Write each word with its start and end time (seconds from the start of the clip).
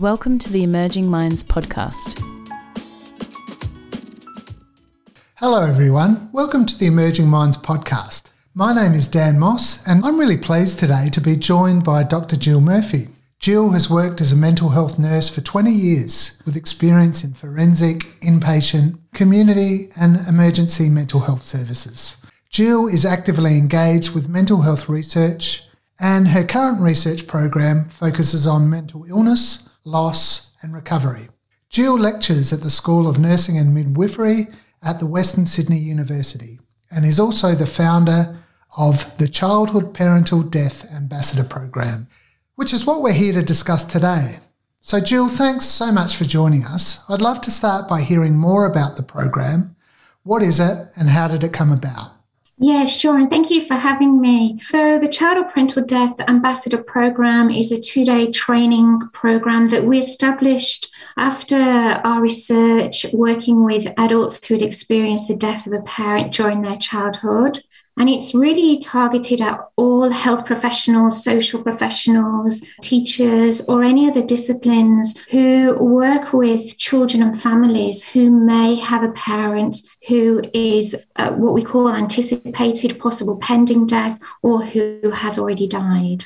Welcome 0.00 0.38
to 0.38 0.50
the 0.50 0.62
Emerging 0.62 1.10
Minds 1.10 1.44
podcast. 1.44 2.18
Hello, 5.34 5.60
everyone. 5.60 6.30
Welcome 6.32 6.64
to 6.64 6.78
the 6.78 6.86
Emerging 6.86 7.28
Minds 7.28 7.58
podcast. 7.58 8.30
My 8.54 8.72
name 8.72 8.94
is 8.94 9.06
Dan 9.06 9.38
Moss, 9.38 9.86
and 9.86 10.02
I'm 10.02 10.18
really 10.18 10.38
pleased 10.38 10.78
today 10.78 11.10
to 11.12 11.20
be 11.20 11.36
joined 11.36 11.84
by 11.84 12.02
Dr. 12.02 12.36
Jill 12.36 12.62
Murphy. 12.62 13.08
Jill 13.40 13.72
has 13.72 13.90
worked 13.90 14.22
as 14.22 14.32
a 14.32 14.36
mental 14.36 14.70
health 14.70 14.98
nurse 14.98 15.28
for 15.28 15.42
20 15.42 15.70
years 15.70 16.40
with 16.46 16.56
experience 16.56 17.22
in 17.22 17.34
forensic, 17.34 18.18
inpatient, 18.22 18.98
community, 19.12 19.90
and 20.00 20.26
emergency 20.26 20.88
mental 20.88 21.20
health 21.20 21.42
services. 21.42 22.16
Jill 22.48 22.86
is 22.86 23.04
actively 23.04 23.58
engaged 23.58 24.14
with 24.14 24.30
mental 24.30 24.62
health 24.62 24.88
research, 24.88 25.64
and 26.00 26.28
her 26.28 26.42
current 26.42 26.80
research 26.80 27.26
program 27.26 27.90
focuses 27.90 28.46
on 28.46 28.70
mental 28.70 29.04
illness, 29.04 29.66
loss, 29.90 30.52
and 30.62 30.74
recovery. 30.74 31.28
Jill 31.68 31.98
lectures 31.98 32.52
at 32.52 32.62
the 32.62 32.70
School 32.70 33.08
of 33.08 33.18
Nursing 33.18 33.58
and 33.58 33.74
Midwifery 33.74 34.48
at 34.82 34.98
the 34.98 35.06
Western 35.06 35.46
Sydney 35.46 35.78
University 35.78 36.58
and 36.90 37.04
is 37.04 37.20
also 37.20 37.54
the 37.54 37.66
founder 37.66 38.36
of 38.76 39.16
the 39.18 39.28
Childhood 39.28 39.94
Parental 39.94 40.42
Death 40.42 40.92
Ambassador 40.92 41.44
Program, 41.44 42.08
which 42.56 42.72
is 42.72 42.86
what 42.86 43.02
we're 43.02 43.12
here 43.12 43.32
to 43.32 43.42
discuss 43.42 43.84
today. 43.84 44.38
So, 44.80 45.00
Jill, 45.00 45.28
thanks 45.28 45.66
so 45.66 45.92
much 45.92 46.16
for 46.16 46.24
joining 46.24 46.64
us. 46.64 47.04
I'd 47.08 47.20
love 47.20 47.40
to 47.42 47.50
start 47.50 47.88
by 47.88 48.00
hearing 48.00 48.36
more 48.36 48.66
about 48.66 48.96
the 48.96 49.02
program. 49.02 49.76
What 50.22 50.42
is 50.42 50.58
it 50.58 50.88
and 50.96 51.08
how 51.08 51.28
did 51.28 51.44
it 51.44 51.52
come 51.52 51.72
about? 51.72 52.12
Yeah, 52.62 52.84
sure. 52.84 53.16
And 53.16 53.30
thank 53.30 53.50
you 53.50 53.62
for 53.62 53.72
having 53.72 54.20
me. 54.20 54.60
So, 54.68 54.98
the 54.98 55.08
Childhood 55.08 55.48
Parental 55.50 55.82
Death 55.82 56.20
Ambassador 56.28 56.82
Program 56.82 57.48
is 57.48 57.72
a 57.72 57.80
two 57.80 58.04
day 58.04 58.30
training 58.30 59.00
program 59.14 59.70
that 59.70 59.84
we 59.84 59.98
established 59.98 60.92
after 61.16 61.56
our 61.56 62.20
research 62.20 63.06
working 63.14 63.64
with 63.64 63.86
adults 63.96 64.46
who 64.46 64.54
had 64.54 64.62
experienced 64.62 65.28
the 65.28 65.36
death 65.36 65.66
of 65.66 65.72
a 65.72 65.80
parent 65.82 66.34
during 66.34 66.60
their 66.60 66.76
childhood. 66.76 67.62
And 68.00 68.08
it's 68.08 68.34
really 68.34 68.78
targeted 68.78 69.42
at 69.42 69.60
all 69.76 70.08
health 70.08 70.46
professionals, 70.46 71.22
social 71.22 71.62
professionals, 71.62 72.62
teachers, 72.80 73.60
or 73.68 73.84
any 73.84 74.08
other 74.08 74.24
disciplines 74.24 75.18
who 75.30 75.76
work 75.84 76.32
with 76.32 76.78
children 76.78 77.22
and 77.22 77.38
families 77.38 78.02
who 78.02 78.30
may 78.30 78.76
have 78.76 79.02
a 79.02 79.12
parent 79.12 79.76
who 80.08 80.42
is 80.54 80.96
uh, 81.16 81.32
what 81.32 81.52
we 81.52 81.60
call 81.60 81.90
anticipated 81.90 82.98
possible 82.98 83.36
pending 83.36 83.86
death 83.86 84.18
or 84.40 84.62
who 84.62 85.10
has 85.10 85.38
already 85.38 85.68
died. 85.68 86.24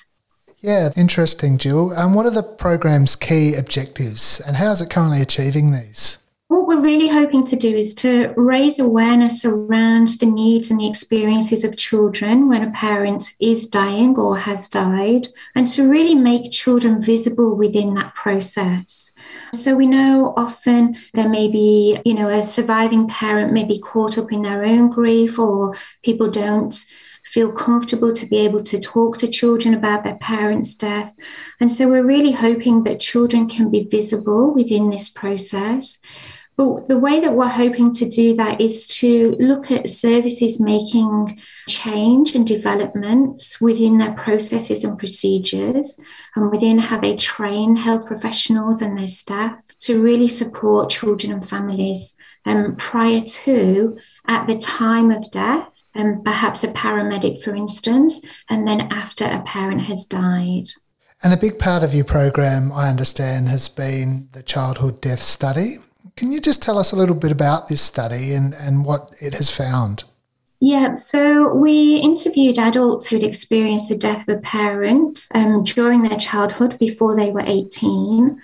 Yeah, 0.61 0.91
interesting, 0.97 1.58
Jill. 1.58 1.91
And 1.91 2.00
um, 2.00 2.14
what 2.14 2.25
are 2.25 2.30
the 2.30 2.45
program's 2.45 3.17
key 3.17 3.56
objectives 3.56 4.41
and 4.47 4.55
how 4.55 4.70
is 4.70 4.80
it 4.80 4.91
currently 4.91 5.20
achieving 5.20 5.72
these? 5.72 6.19
What 6.55 6.69
we're 6.69 6.81
really 6.81 7.09
hoping 7.09 7.45
to 7.47 7.57
do 7.57 7.75
is 7.75 7.95
to 7.95 8.33
raise 8.37 8.79
awareness 8.79 9.45
around 9.45 10.11
the 10.21 10.27
needs 10.27 10.71
and 10.71 10.79
the 10.79 10.87
experiences 10.87 11.65
of 11.65 11.77
children 11.77 12.49
when 12.49 12.63
a 12.63 12.71
parent 12.71 13.29
is 13.41 13.67
dying 13.67 14.15
or 14.17 14.39
has 14.39 14.69
died, 14.69 15.27
and 15.57 15.67
to 15.67 15.91
really 15.91 16.15
make 16.15 16.53
children 16.53 17.03
visible 17.03 17.57
within 17.57 17.95
that 17.95 18.15
process. 18.15 19.11
So 19.53 19.75
we 19.75 19.87
know 19.87 20.33
often 20.37 20.95
there 21.13 21.29
may 21.29 21.49
be, 21.49 21.99
you 22.05 22.15
know, 22.15 22.29
a 22.29 22.41
surviving 22.41 23.09
parent 23.09 23.53
may 23.53 23.65
be 23.65 23.81
caught 23.81 24.17
up 24.17 24.31
in 24.31 24.43
their 24.43 24.65
own 24.65 24.91
grief, 24.91 25.41
or 25.41 25.75
people 26.05 26.31
don't 26.31 26.73
feel 27.25 27.51
comfortable 27.51 28.13
to 28.13 28.27
be 28.27 28.37
able 28.37 28.63
to 28.63 28.79
talk 28.79 29.17
to 29.17 29.27
children 29.27 29.75
about 29.75 30.05
their 30.05 30.19
parents' 30.19 30.77
death. 30.77 31.17
And 31.59 31.73
so 31.73 31.89
we're 31.89 32.07
really 32.07 32.31
hoping 32.31 32.85
that 32.85 33.01
children 33.01 33.49
can 33.49 33.73
be 33.73 33.89
visible 33.91 34.55
within 34.55 34.89
this 34.89 35.09
process 35.09 35.99
but 36.57 36.87
the 36.89 36.99
way 36.99 37.21
that 37.21 37.35
we're 37.35 37.49
hoping 37.49 37.93
to 37.95 38.09
do 38.09 38.35
that 38.35 38.61
is 38.61 38.87
to 38.99 39.37
look 39.41 39.70
at 39.70 39.89
services 39.89 40.61
making 40.61 41.41
change 41.69 42.35
and 42.35 42.47
developments 42.47 43.61
within 43.61 43.98
their 43.98 44.13
processes 44.13 44.85
and 44.85 44.98
procedures 44.98 46.01
and 46.37 46.51
within 46.51 46.79
how 46.79 47.01
they 47.01 47.17
train 47.17 47.75
health 47.75 48.07
professionals 48.07 48.83
and 48.83 48.97
their 48.97 49.07
staff 49.07 49.61
to 49.79 50.03
really 50.03 50.29
support 50.29 50.91
children 50.91 51.33
and 51.33 51.48
families 51.48 52.17
um, 52.47 52.77
prior 52.77 53.20
to, 53.20 53.97
at 54.27 54.47
the 54.47 54.57
time 54.59 55.11
of 55.11 55.31
death, 55.31 55.91
and 55.95 56.17
um, 56.17 56.23
perhaps 56.23 56.64
a 56.64 56.69
paramedic, 56.69 57.43
for 57.43 57.55
instance, 57.55 58.25
and 58.51 58.67
then 58.67 58.83
after 58.93 59.25
a 59.25 59.41
parent 59.43 59.81
has 59.83 60.05
died. 60.05 60.64
And 61.23 61.33
a 61.33 61.39
big 61.39 61.59
part 61.59 61.83
of 61.83 61.95
your 61.95 62.05
program, 62.05 62.73
I 62.73 62.91
understand, 62.91 63.48
has 63.48 63.69
been 63.69 64.29
the 64.33 64.43
childhood 64.43 65.01
death 65.01 65.23
study. 65.23 65.77
Can 66.17 66.30
you 66.30 66.41
just 66.41 66.63
tell 66.63 66.79
us 66.79 66.92
a 66.92 66.97
little 66.97 67.14
bit 67.14 67.33
about 67.33 67.69
this 67.69 67.83
study 67.83 68.33
and, 68.35 68.55
and 68.55 68.85
what 68.85 69.11
it 69.20 69.35
has 69.35 69.51
found? 69.51 70.05
Yeah, 70.61 70.95
so 70.95 71.52
we 71.52 71.97
interviewed 71.97 72.58
adults 72.58 73.07
who'd 73.07 73.25
experienced 73.25 73.89
the 73.89 73.97
death 73.97 74.29
of 74.29 74.39
a 74.39 74.41
parent 74.41 75.27
um, 75.35 75.64
during 75.64 76.02
their 76.02 76.17
childhood 76.17 76.79
before 76.79 77.17
they 77.17 77.30
were 77.30 77.45
18. 77.45 78.41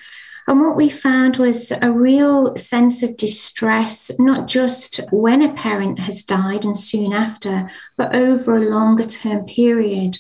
And 0.47 0.61
what 0.61 0.77
we 0.77 0.91
found 0.91 1.37
was 1.37 1.73
a 1.81 1.93
real 1.93 2.57
sense 2.57 3.05
of 3.05 3.17
distress, 3.17 4.11
not 4.19 4.49
just 4.49 5.01
when 5.13 5.43
a 5.43 5.53
parent 5.55 6.01
has 6.01 6.25
died 6.25 6.65
and 6.65 6.77
soon 6.77 7.13
after, 7.13 7.71
but 7.97 8.15
over 8.15 8.57
a 8.57 8.69
longer 8.69 9.07
term 9.07 9.45
period, 9.47 10.19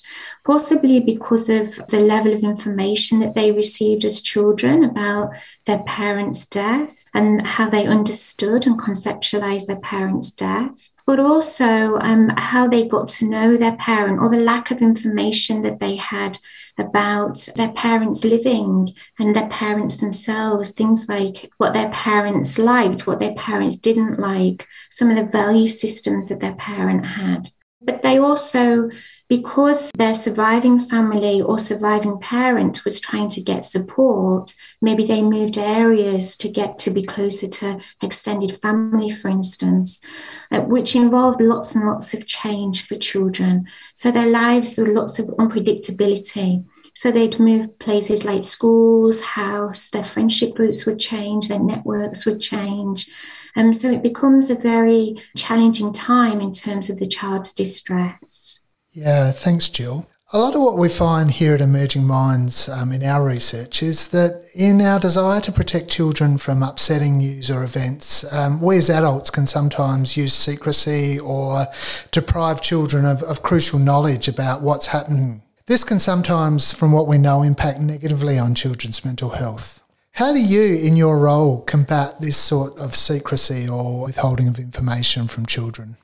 possibly 0.50 0.98
because 0.98 1.48
of 1.48 1.76
the 1.86 2.00
level 2.00 2.32
of 2.32 2.42
information 2.42 3.20
that 3.20 3.34
they 3.34 3.52
received 3.52 4.04
as 4.04 4.20
children 4.20 4.82
about 4.82 5.30
their 5.64 5.80
parents' 5.84 6.44
death 6.44 7.04
and 7.14 7.46
how 7.46 7.70
they 7.70 7.86
understood 7.86 8.66
and 8.66 8.76
conceptualized 8.76 9.68
their 9.68 9.78
parents' 9.78 10.32
death 10.32 10.92
but 11.06 11.20
also 11.20 11.96
um, 11.98 12.30
how 12.36 12.66
they 12.66 12.86
got 12.86 13.06
to 13.06 13.28
know 13.28 13.56
their 13.56 13.76
parent 13.76 14.20
or 14.20 14.28
the 14.28 14.40
lack 14.40 14.72
of 14.72 14.82
information 14.82 15.60
that 15.60 15.78
they 15.78 15.94
had 15.94 16.36
about 16.78 17.48
their 17.54 17.72
parents 17.72 18.24
living 18.24 18.88
and 19.20 19.34
their 19.34 19.48
parents 19.48 19.98
themselves, 19.98 20.72
things 20.72 21.08
like 21.08 21.50
what 21.58 21.74
their 21.74 21.90
parents 21.90 22.58
liked, 22.58 23.06
what 23.06 23.18
their 23.20 23.34
parents 23.34 23.76
didn't 23.76 24.18
like, 24.18 24.66
some 24.88 25.10
of 25.10 25.16
the 25.16 25.24
value 25.24 25.68
systems 25.68 26.28
that 26.28 26.40
their 26.40 26.54
parent 26.54 27.04
had. 27.04 27.48
But 27.82 28.02
they 28.02 28.18
also, 28.18 28.90
because 29.30 29.92
their 29.92 30.12
surviving 30.12 30.76
family 30.76 31.40
or 31.40 31.56
surviving 31.56 32.18
parent 32.18 32.84
was 32.84 32.98
trying 32.98 33.28
to 33.28 33.40
get 33.40 33.64
support, 33.64 34.52
maybe 34.82 35.06
they 35.06 35.22
moved 35.22 35.56
areas 35.56 36.36
to 36.36 36.48
get 36.48 36.76
to 36.78 36.90
be 36.90 37.04
closer 37.04 37.46
to 37.46 37.80
extended 38.02 38.50
family, 38.50 39.08
for 39.08 39.28
instance, 39.28 40.00
uh, 40.50 40.62
which 40.62 40.96
involved 40.96 41.40
lots 41.40 41.76
and 41.76 41.86
lots 41.86 42.12
of 42.12 42.26
change 42.26 42.84
for 42.88 42.96
children. 42.96 43.64
So 43.94 44.10
their 44.10 44.26
lives 44.26 44.76
were 44.76 44.92
lots 44.92 45.20
of 45.20 45.26
unpredictability. 45.38 46.64
So 46.96 47.12
they'd 47.12 47.38
move 47.38 47.78
places 47.78 48.24
like 48.24 48.42
schools, 48.42 49.20
house, 49.20 49.90
their 49.90 50.02
friendship 50.02 50.56
groups 50.56 50.84
would 50.86 50.98
change, 50.98 51.46
their 51.46 51.62
networks 51.62 52.26
would 52.26 52.40
change. 52.40 53.08
Um, 53.54 53.74
so 53.74 53.92
it 53.92 54.02
becomes 54.02 54.50
a 54.50 54.56
very 54.56 55.14
challenging 55.36 55.92
time 55.92 56.40
in 56.40 56.50
terms 56.50 56.90
of 56.90 56.98
the 56.98 57.06
child's 57.06 57.52
distress. 57.52 58.66
Yeah, 58.92 59.30
thanks, 59.32 59.68
Jill. 59.68 60.06
A 60.32 60.38
lot 60.38 60.54
of 60.54 60.62
what 60.62 60.78
we 60.78 60.88
find 60.88 61.30
here 61.30 61.54
at 61.54 61.60
Emerging 61.60 62.04
Minds 62.04 62.68
um, 62.68 62.92
in 62.92 63.02
our 63.02 63.24
research 63.24 63.82
is 63.82 64.08
that 64.08 64.44
in 64.54 64.80
our 64.80 65.00
desire 65.00 65.40
to 65.40 65.50
protect 65.50 65.90
children 65.90 66.38
from 66.38 66.62
upsetting 66.62 67.18
news 67.18 67.50
or 67.50 67.64
events, 67.64 68.32
um, 68.32 68.60
we 68.60 68.76
as 68.78 68.88
adults 68.88 69.30
can 69.30 69.46
sometimes 69.46 70.16
use 70.16 70.32
secrecy 70.32 71.18
or 71.18 71.66
deprive 72.12 72.62
children 72.62 73.04
of, 73.04 73.24
of 73.24 73.42
crucial 73.42 73.80
knowledge 73.80 74.28
about 74.28 74.62
what's 74.62 74.86
happening. 74.86 75.42
This 75.66 75.82
can 75.82 75.98
sometimes, 75.98 76.72
from 76.72 76.92
what 76.92 77.08
we 77.08 77.18
know, 77.18 77.42
impact 77.42 77.80
negatively 77.80 78.38
on 78.38 78.54
children's 78.54 79.04
mental 79.04 79.30
health. 79.30 79.82
How 80.12 80.32
do 80.32 80.40
you, 80.40 80.78
in 80.84 80.96
your 80.96 81.18
role, 81.18 81.62
combat 81.62 82.20
this 82.20 82.36
sort 82.36 82.78
of 82.78 82.94
secrecy 82.94 83.68
or 83.68 84.04
withholding 84.04 84.48
of 84.48 84.58
information 84.58 85.26
from 85.26 85.46
children? 85.46 85.96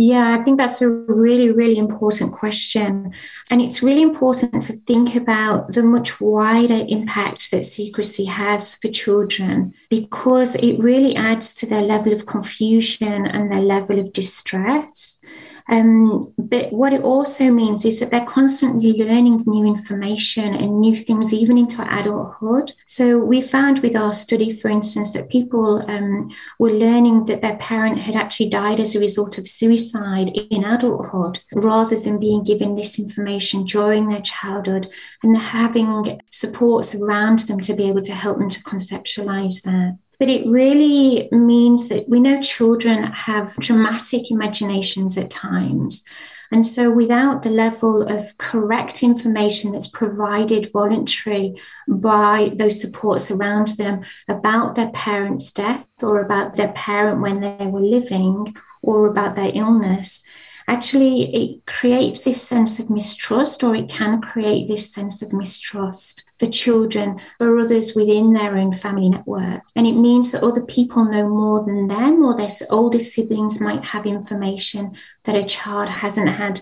Yeah, 0.00 0.32
I 0.38 0.40
think 0.40 0.58
that's 0.58 0.80
a 0.80 0.88
really, 0.88 1.50
really 1.50 1.76
important 1.76 2.32
question. 2.32 3.12
And 3.50 3.60
it's 3.60 3.82
really 3.82 4.02
important 4.02 4.62
to 4.62 4.72
think 4.72 5.16
about 5.16 5.72
the 5.72 5.82
much 5.82 6.20
wider 6.20 6.84
impact 6.88 7.50
that 7.50 7.64
secrecy 7.64 8.24
has 8.26 8.76
for 8.76 8.88
children 8.88 9.74
because 9.90 10.54
it 10.54 10.78
really 10.78 11.16
adds 11.16 11.52
to 11.56 11.66
their 11.66 11.82
level 11.82 12.12
of 12.12 12.26
confusion 12.26 13.26
and 13.26 13.50
their 13.50 13.60
level 13.60 13.98
of 13.98 14.12
distress. 14.12 15.20
Um, 15.68 16.32
but 16.38 16.72
what 16.72 16.94
it 16.94 17.02
also 17.02 17.50
means 17.50 17.84
is 17.84 18.00
that 18.00 18.10
they're 18.10 18.24
constantly 18.24 18.92
learning 18.94 19.44
new 19.46 19.66
information 19.66 20.54
and 20.54 20.80
new 20.80 20.96
things, 20.96 21.32
even 21.34 21.58
into 21.58 21.82
adulthood. 21.82 22.72
So 22.86 23.18
we 23.18 23.42
found 23.42 23.80
with 23.80 23.94
our 23.94 24.14
study, 24.14 24.50
for 24.52 24.70
instance, 24.70 25.12
that 25.12 25.28
people 25.28 25.84
um, 25.88 26.30
were 26.58 26.70
learning 26.70 27.26
that 27.26 27.42
their 27.42 27.56
parent 27.56 27.98
had 27.98 28.16
actually 28.16 28.48
died 28.48 28.80
as 28.80 28.94
a 28.94 29.00
result 29.00 29.36
of 29.36 29.48
suicide 29.48 30.30
in 30.50 30.64
adulthood, 30.64 31.40
rather 31.52 31.98
than 31.98 32.18
being 32.18 32.42
given 32.42 32.74
this 32.74 32.98
information 32.98 33.64
during 33.64 34.08
their 34.08 34.22
childhood 34.22 34.88
and 35.22 35.36
having 35.36 36.20
supports 36.30 36.94
around 36.94 37.40
them 37.40 37.60
to 37.60 37.74
be 37.74 37.88
able 37.88 38.02
to 38.02 38.14
help 38.14 38.38
them 38.38 38.48
to 38.48 38.62
conceptualize 38.62 39.62
that. 39.62 39.98
But 40.18 40.28
it 40.28 40.46
really 40.46 41.28
means 41.30 41.88
that 41.88 42.08
we 42.08 42.18
know 42.18 42.40
children 42.40 43.04
have 43.04 43.54
dramatic 43.56 44.30
imaginations 44.30 45.16
at 45.16 45.30
times. 45.30 46.04
And 46.50 46.64
so, 46.64 46.90
without 46.90 47.42
the 47.42 47.50
level 47.50 48.02
of 48.02 48.36
correct 48.38 49.02
information 49.02 49.72
that's 49.72 49.86
provided 49.86 50.72
voluntary 50.72 51.60
by 51.86 52.52
those 52.56 52.80
supports 52.80 53.30
around 53.30 53.68
them 53.76 54.00
about 54.28 54.74
their 54.74 54.90
parent's 54.90 55.52
death 55.52 55.86
or 56.02 56.20
about 56.20 56.56
their 56.56 56.72
parent 56.72 57.20
when 57.20 57.40
they 57.40 57.66
were 57.66 57.82
living 57.82 58.56
or 58.80 59.06
about 59.08 59.36
their 59.36 59.50
illness, 59.54 60.26
actually 60.68 61.34
it 61.34 61.66
creates 61.66 62.22
this 62.22 62.42
sense 62.42 62.78
of 62.78 62.88
mistrust 62.88 63.62
or 63.62 63.74
it 63.74 63.88
can 63.88 64.20
create 64.22 64.68
this 64.68 64.92
sense 64.92 65.20
of 65.20 65.32
mistrust 65.32 66.27
for 66.38 66.46
children, 66.46 67.20
for 67.38 67.58
others 67.58 67.94
within 67.94 68.32
their 68.32 68.56
own 68.56 68.72
family 68.72 69.08
network. 69.08 69.62
And 69.74 69.86
it 69.86 69.94
means 69.94 70.30
that 70.30 70.42
other 70.42 70.62
people 70.62 71.04
know 71.04 71.28
more 71.28 71.64
than 71.64 71.88
them, 71.88 72.22
or 72.22 72.36
their 72.36 72.48
older 72.70 73.00
siblings 73.00 73.60
might 73.60 73.84
have 73.84 74.06
information 74.06 74.96
that 75.24 75.34
a 75.34 75.44
child 75.44 75.88
hasn't 75.88 76.28
had 76.28 76.60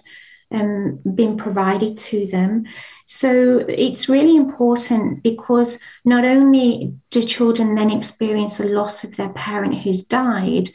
um, 0.50 1.00
been 1.14 1.36
provided 1.36 1.98
to 1.98 2.26
them. 2.26 2.66
So 3.06 3.64
it's 3.68 4.08
really 4.08 4.36
important 4.36 5.22
because 5.22 5.78
not 6.04 6.24
only 6.24 6.94
do 7.10 7.22
children 7.22 7.74
then 7.74 7.90
experience 7.90 8.58
the 8.58 8.68
loss 8.68 9.04
of 9.04 9.16
their 9.16 9.30
parent 9.30 9.78
who's 9.78 10.04
died, 10.04 10.68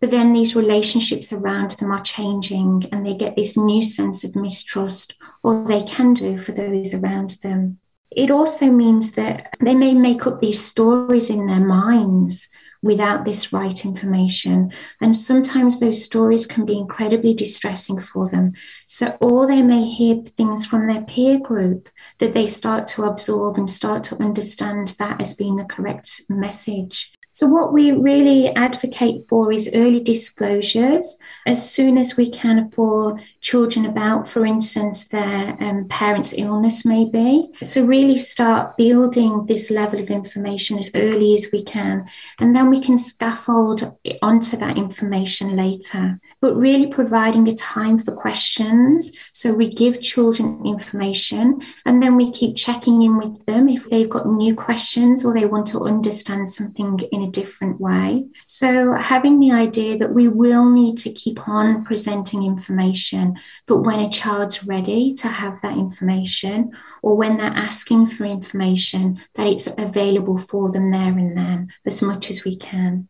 but 0.00 0.10
then 0.10 0.32
these 0.32 0.56
relationships 0.56 1.32
around 1.32 1.72
them 1.72 1.92
are 1.92 2.02
changing 2.02 2.86
and 2.90 3.04
they 3.04 3.14
get 3.14 3.36
this 3.36 3.56
new 3.56 3.82
sense 3.82 4.24
of 4.24 4.34
mistrust, 4.34 5.16
or 5.42 5.66
they 5.66 5.82
can 5.82 6.14
do 6.14 6.38
for 6.38 6.52
those 6.52 6.94
around 6.94 7.36
them. 7.42 7.78
It 8.10 8.30
also 8.30 8.66
means 8.66 9.12
that 9.12 9.54
they 9.60 9.74
may 9.74 9.94
make 9.94 10.26
up 10.26 10.40
these 10.40 10.62
stories 10.62 11.30
in 11.30 11.46
their 11.46 11.64
minds 11.64 12.48
without 12.82 13.24
this 13.24 13.52
right 13.52 13.84
information. 13.84 14.72
And 15.00 15.14
sometimes 15.14 15.78
those 15.78 16.02
stories 16.02 16.46
can 16.46 16.64
be 16.64 16.78
incredibly 16.78 17.34
distressing 17.34 18.00
for 18.00 18.28
them. 18.28 18.54
So, 18.86 19.16
or 19.20 19.46
they 19.46 19.62
may 19.62 19.84
hear 19.84 20.22
things 20.22 20.64
from 20.64 20.86
their 20.86 21.02
peer 21.02 21.38
group 21.38 21.88
that 22.18 22.34
they 22.34 22.46
start 22.46 22.86
to 22.88 23.04
absorb 23.04 23.58
and 23.58 23.68
start 23.68 24.02
to 24.04 24.16
understand 24.16 24.88
that 24.98 25.20
as 25.20 25.34
being 25.34 25.56
the 25.56 25.64
correct 25.64 26.22
message. 26.28 27.12
So, 27.40 27.46
what 27.46 27.72
we 27.72 27.92
really 27.92 28.50
advocate 28.50 29.22
for 29.22 29.50
is 29.50 29.70
early 29.72 30.00
disclosures 30.00 31.18
as 31.46 31.70
soon 31.70 31.96
as 31.96 32.14
we 32.14 32.28
can 32.28 32.68
for 32.68 33.18
children 33.40 33.86
about, 33.86 34.28
for 34.28 34.44
instance, 34.44 35.08
their 35.08 35.56
um, 35.58 35.88
parents' 35.88 36.34
illness, 36.36 36.84
maybe. 36.84 37.48
So, 37.62 37.86
really 37.86 38.18
start 38.18 38.76
building 38.76 39.46
this 39.46 39.70
level 39.70 40.00
of 40.00 40.10
information 40.10 40.76
as 40.76 40.90
early 40.94 41.32
as 41.32 41.48
we 41.50 41.64
can, 41.64 42.06
and 42.40 42.54
then 42.54 42.68
we 42.68 42.78
can 42.78 42.98
scaffold 42.98 43.90
onto 44.20 44.58
that 44.58 44.76
information 44.76 45.56
later. 45.56 46.20
But 46.42 46.56
really 46.56 46.88
providing 46.88 47.48
a 47.48 47.54
time 47.54 47.98
for 47.98 48.12
questions. 48.12 49.16
So, 49.32 49.54
we 49.54 49.72
give 49.72 50.02
children 50.02 50.60
information 50.66 51.62
and 51.86 52.02
then 52.02 52.18
we 52.18 52.32
keep 52.32 52.54
checking 52.54 53.00
in 53.00 53.16
with 53.16 53.46
them 53.46 53.66
if 53.66 53.88
they've 53.88 54.10
got 54.10 54.26
new 54.26 54.54
questions 54.54 55.24
or 55.24 55.32
they 55.32 55.46
want 55.46 55.66
to 55.68 55.84
understand 55.84 56.46
something 56.46 57.00
in 57.12 57.22
a 57.22 57.29
different 57.30 57.80
way. 57.80 58.26
So, 58.46 58.92
having 58.94 59.38
the 59.38 59.52
idea 59.52 59.96
that 59.98 60.14
we 60.14 60.28
will 60.28 60.70
need 60.70 60.98
to 60.98 61.12
keep 61.12 61.48
on 61.48 61.84
presenting 61.84 62.44
information, 62.44 63.36
but 63.66 63.82
when 63.82 64.00
a 64.00 64.08
child's 64.08 64.64
ready 64.66 65.12
to 65.14 65.28
have 65.28 65.60
that 65.60 65.76
information, 65.76 66.72
or 67.02 67.16
when 67.16 67.36
they're 67.36 67.46
asking 67.46 68.06
for 68.06 68.24
information, 68.24 69.20
that 69.34 69.46
it's 69.46 69.68
available 69.78 70.38
for 70.38 70.72
them 70.72 70.90
there 70.90 71.18
and 71.18 71.36
then 71.36 71.68
as 71.86 72.02
much 72.02 72.30
as 72.30 72.44
we 72.44 72.56
can. 72.56 73.08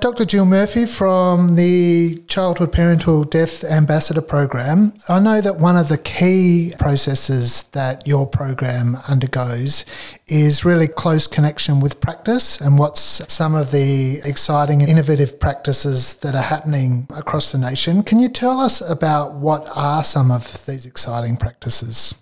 Dr. 0.00 0.24
Jill 0.24 0.44
Murphy 0.44 0.86
from 0.86 1.56
the 1.56 2.22
Childhood 2.28 2.70
Parental 2.72 3.24
Death 3.24 3.64
Ambassador 3.64 4.20
Program. 4.20 4.94
I 5.08 5.18
know 5.18 5.40
that 5.40 5.58
one 5.58 5.76
of 5.76 5.88
the 5.88 5.98
key 5.98 6.72
processes 6.78 7.64
that 7.72 8.06
your 8.06 8.26
program 8.26 8.96
undergoes 9.08 9.84
is 10.28 10.64
really 10.64 10.86
close 10.86 11.26
connection 11.26 11.80
with 11.80 12.00
practice 12.00 12.60
and 12.60 12.78
what's 12.78 13.00
some 13.32 13.54
of 13.54 13.72
the 13.72 14.20
exciting 14.24 14.82
and 14.82 14.90
innovative 14.90 15.40
practices 15.40 16.16
that 16.18 16.34
are 16.34 16.42
happening 16.42 17.08
across 17.16 17.50
the 17.50 17.58
nation. 17.58 18.02
Can 18.02 18.20
you 18.20 18.28
tell 18.28 18.60
us 18.60 18.80
about 18.80 19.34
what 19.34 19.66
are 19.76 20.04
some 20.04 20.30
of 20.30 20.64
these 20.66 20.86
exciting 20.86 21.36
practices? 21.36 22.14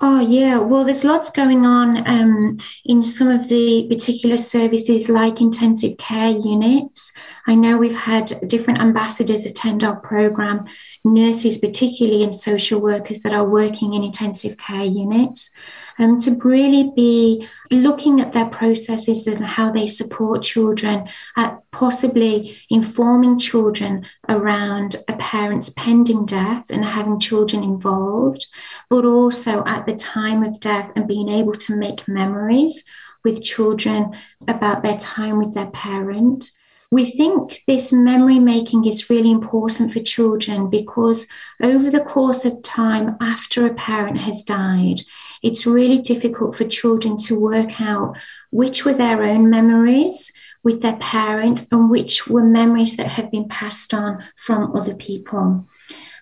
Oh, 0.00 0.20
yeah. 0.20 0.58
Well, 0.58 0.84
there's 0.84 1.04
lots 1.04 1.30
going 1.30 1.64
on 1.64 2.06
um, 2.06 2.56
in 2.84 3.04
some 3.04 3.28
of 3.28 3.48
the 3.48 3.86
particular 3.88 4.36
services 4.36 5.08
like 5.08 5.40
intensive 5.40 5.96
care 5.98 6.30
units. 6.30 7.12
I 7.46 7.54
know 7.54 7.76
we've 7.76 7.96
had 7.96 8.32
different 8.46 8.80
ambassadors 8.80 9.46
attend 9.46 9.84
our 9.84 9.96
program, 9.96 10.66
nurses, 11.04 11.58
particularly, 11.58 12.24
and 12.24 12.34
social 12.34 12.80
workers 12.80 13.20
that 13.20 13.32
are 13.32 13.48
working 13.48 13.94
in 13.94 14.02
intensive 14.02 14.56
care 14.56 14.84
units 14.84 15.54
um, 15.98 16.18
to 16.20 16.32
really 16.44 16.90
be 16.96 17.46
looking 17.70 18.20
at 18.20 18.32
their 18.32 18.46
processes 18.46 19.26
and 19.26 19.44
how 19.44 19.70
they 19.70 19.86
support 19.86 20.42
children, 20.42 21.06
at 21.36 21.58
possibly 21.70 22.56
informing 22.70 23.38
children 23.38 24.04
around 24.28 24.96
a 25.08 25.12
parent's 25.14 25.70
pending 25.70 26.24
death 26.24 26.70
and 26.70 26.84
having 26.84 27.18
children 27.18 27.62
involved, 27.62 28.46
but 28.88 29.04
also 29.04 29.64
at 29.64 29.83
the 29.86 29.96
time 29.96 30.42
of 30.42 30.60
death 30.60 30.90
and 30.96 31.08
being 31.08 31.28
able 31.28 31.52
to 31.52 31.76
make 31.76 32.08
memories 32.08 32.84
with 33.24 33.42
children 33.42 34.12
about 34.46 34.82
their 34.82 34.96
time 34.96 35.38
with 35.38 35.54
their 35.54 35.70
parent. 35.70 36.50
We 36.90 37.04
think 37.06 37.60
this 37.66 37.92
memory 37.92 38.38
making 38.38 38.84
is 38.84 39.10
really 39.10 39.30
important 39.30 39.92
for 39.92 40.00
children 40.00 40.70
because 40.70 41.26
over 41.62 41.90
the 41.90 42.00
course 42.00 42.44
of 42.44 42.62
time 42.62 43.16
after 43.20 43.66
a 43.66 43.74
parent 43.74 44.18
has 44.18 44.42
died, 44.42 45.00
it's 45.42 45.66
really 45.66 45.98
difficult 45.98 46.54
for 46.54 46.64
children 46.64 47.16
to 47.18 47.38
work 47.38 47.80
out 47.80 48.16
which 48.50 48.84
were 48.84 48.94
their 48.94 49.24
own 49.24 49.50
memories 49.50 50.32
with 50.62 50.80
their 50.80 50.96
parents 50.96 51.66
and 51.72 51.90
which 51.90 52.26
were 52.28 52.42
memories 52.42 52.96
that 52.96 53.08
have 53.08 53.30
been 53.30 53.48
passed 53.48 53.92
on 53.92 54.24
from 54.36 54.74
other 54.76 54.94
people. 54.94 55.66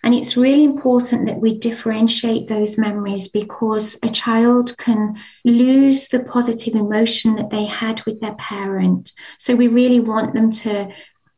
And 0.03 0.15
it's 0.15 0.37
really 0.37 0.65
important 0.65 1.27
that 1.27 1.41
we 1.41 1.59
differentiate 1.59 2.49
those 2.49 2.77
memories 2.77 3.29
because 3.29 3.99
a 4.03 4.09
child 4.09 4.77
can 4.79 5.17
lose 5.45 6.09
the 6.09 6.25
positive 6.25 6.75
emotion 6.75 7.37
that 7.37 7.51
they 7.51 7.67
had 7.67 8.05
with 8.05 8.21
their 8.21 8.35
parent. 8.35 9.13
So 9.39 9.55
we 9.55 9.69
really 9.69 10.01
want 10.01 10.35
them 10.35 10.51
to 10.51 10.93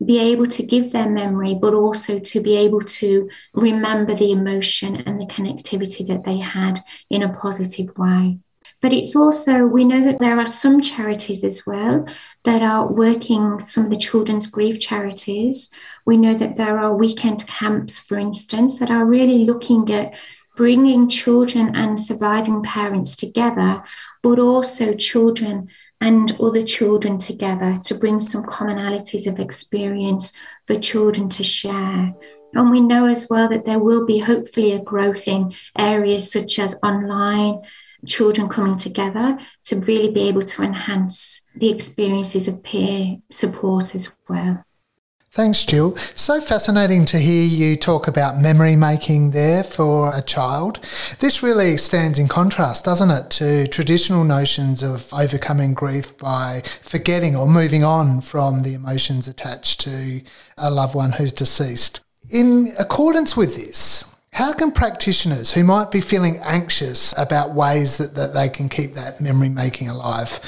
be 0.04 0.18
able 0.18 0.46
to 0.46 0.62
give 0.64 0.92
their 0.92 1.08
memory, 1.08 1.56
but 1.60 1.74
also 1.74 2.18
to 2.18 2.40
be 2.40 2.56
able 2.56 2.80
to 2.80 3.28
remember 3.52 4.14
the 4.14 4.32
emotion 4.32 4.96
and 4.96 5.20
the 5.20 5.26
connectivity 5.26 6.06
that 6.06 6.24
they 6.24 6.38
had 6.38 6.80
in 7.10 7.22
a 7.22 7.32
positive 7.32 7.96
way. 7.96 8.38
But 8.84 8.92
it's 8.92 9.16
also, 9.16 9.64
we 9.64 9.82
know 9.82 10.04
that 10.04 10.18
there 10.18 10.38
are 10.38 10.44
some 10.44 10.82
charities 10.82 11.42
as 11.42 11.66
well 11.66 12.06
that 12.42 12.60
are 12.60 12.86
working, 12.86 13.58
some 13.58 13.84
of 13.84 13.90
the 13.90 13.96
children's 13.96 14.46
grief 14.46 14.78
charities. 14.78 15.70
We 16.04 16.18
know 16.18 16.34
that 16.34 16.56
there 16.56 16.78
are 16.78 16.94
weekend 16.94 17.46
camps, 17.46 17.98
for 17.98 18.18
instance, 18.18 18.78
that 18.80 18.90
are 18.90 19.06
really 19.06 19.46
looking 19.46 19.90
at 19.90 20.18
bringing 20.54 21.08
children 21.08 21.74
and 21.74 21.98
surviving 21.98 22.62
parents 22.62 23.16
together, 23.16 23.82
but 24.22 24.38
also 24.38 24.92
children 24.92 25.70
and 26.02 26.36
other 26.38 26.62
children 26.62 27.16
together 27.16 27.78
to 27.84 27.94
bring 27.94 28.20
some 28.20 28.44
commonalities 28.44 29.26
of 29.26 29.40
experience 29.40 30.34
for 30.66 30.74
children 30.74 31.30
to 31.30 31.42
share. 31.42 32.14
And 32.52 32.70
we 32.70 32.82
know 32.82 33.06
as 33.06 33.28
well 33.30 33.48
that 33.48 33.64
there 33.64 33.78
will 33.78 34.04
be 34.04 34.18
hopefully 34.18 34.72
a 34.72 34.82
growth 34.82 35.26
in 35.26 35.54
areas 35.78 36.30
such 36.30 36.58
as 36.58 36.78
online, 36.82 37.62
children 38.06 38.48
coming 38.48 38.76
together 38.76 39.38
to 39.64 39.76
really 39.80 40.10
be 40.10 40.28
able 40.28 40.42
to 40.42 40.62
enhance 40.62 41.42
the 41.56 41.70
experiences 41.70 42.48
of 42.48 42.62
peer 42.62 43.16
support 43.30 43.94
as 43.94 44.14
well. 44.28 44.64
Thanks, 45.34 45.64
Jill. 45.64 45.96
So 46.14 46.40
fascinating 46.40 47.04
to 47.06 47.18
hear 47.18 47.44
you 47.44 47.74
talk 47.76 48.06
about 48.06 48.38
memory 48.38 48.76
making 48.76 49.30
there 49.30 49.64
for 49.64 50.16
a 50.16 50.22
child. 50.22 50.78
This 51.18 51.42
really 51.42 51.76
stands 51.76 52.20
in 52.20 52.28
contrast, 52.28 52.84
doesn't 52.84 53.10
it, 53.10 53.30
to 53.30 53.66
traditional 53.66 54.22
notions 54.22 54.80
of 54.84 55.12
overcoming 55.12 55.74
grief 55.74 56.16
by 56.18 56.62
forgetting 56.82 57.34
or 57.34 57.48
moving 57.48 57.82
on 57.82 58.20
from 58.20 58.60
the 58.60 58.74
emotions 58.74 59.26
attached 59.26 59.80
to 59.80 60.20
a 60.56 60.70
loved 60.70 60.94
one 60.94 61.10
who's 61.10 61.32
deceased. 61.32 61.98
In 62.30 62.68
accordance 62.78 63.36
with 63.36 63.56
this, 63.56 64.13
how 64.34 64.52
can 64.52 64.72
practitioners 64.72 65.52
who 65.52 65.62
might 65.62 65.92
be 65.92 66.00
feeling 66.00 66.38
anxious 66.38 67.16
about 67.16 67.54
ways 67.54 67.98
that, 67.98 68.16
that 68.16 68.34
they 68.34 68.48
can 68.48 68.68
keep 68.68 68.94
that 68.94 69.20
memory 69.20 69.48
making 69.48 69.88
alive, 69.88 70.40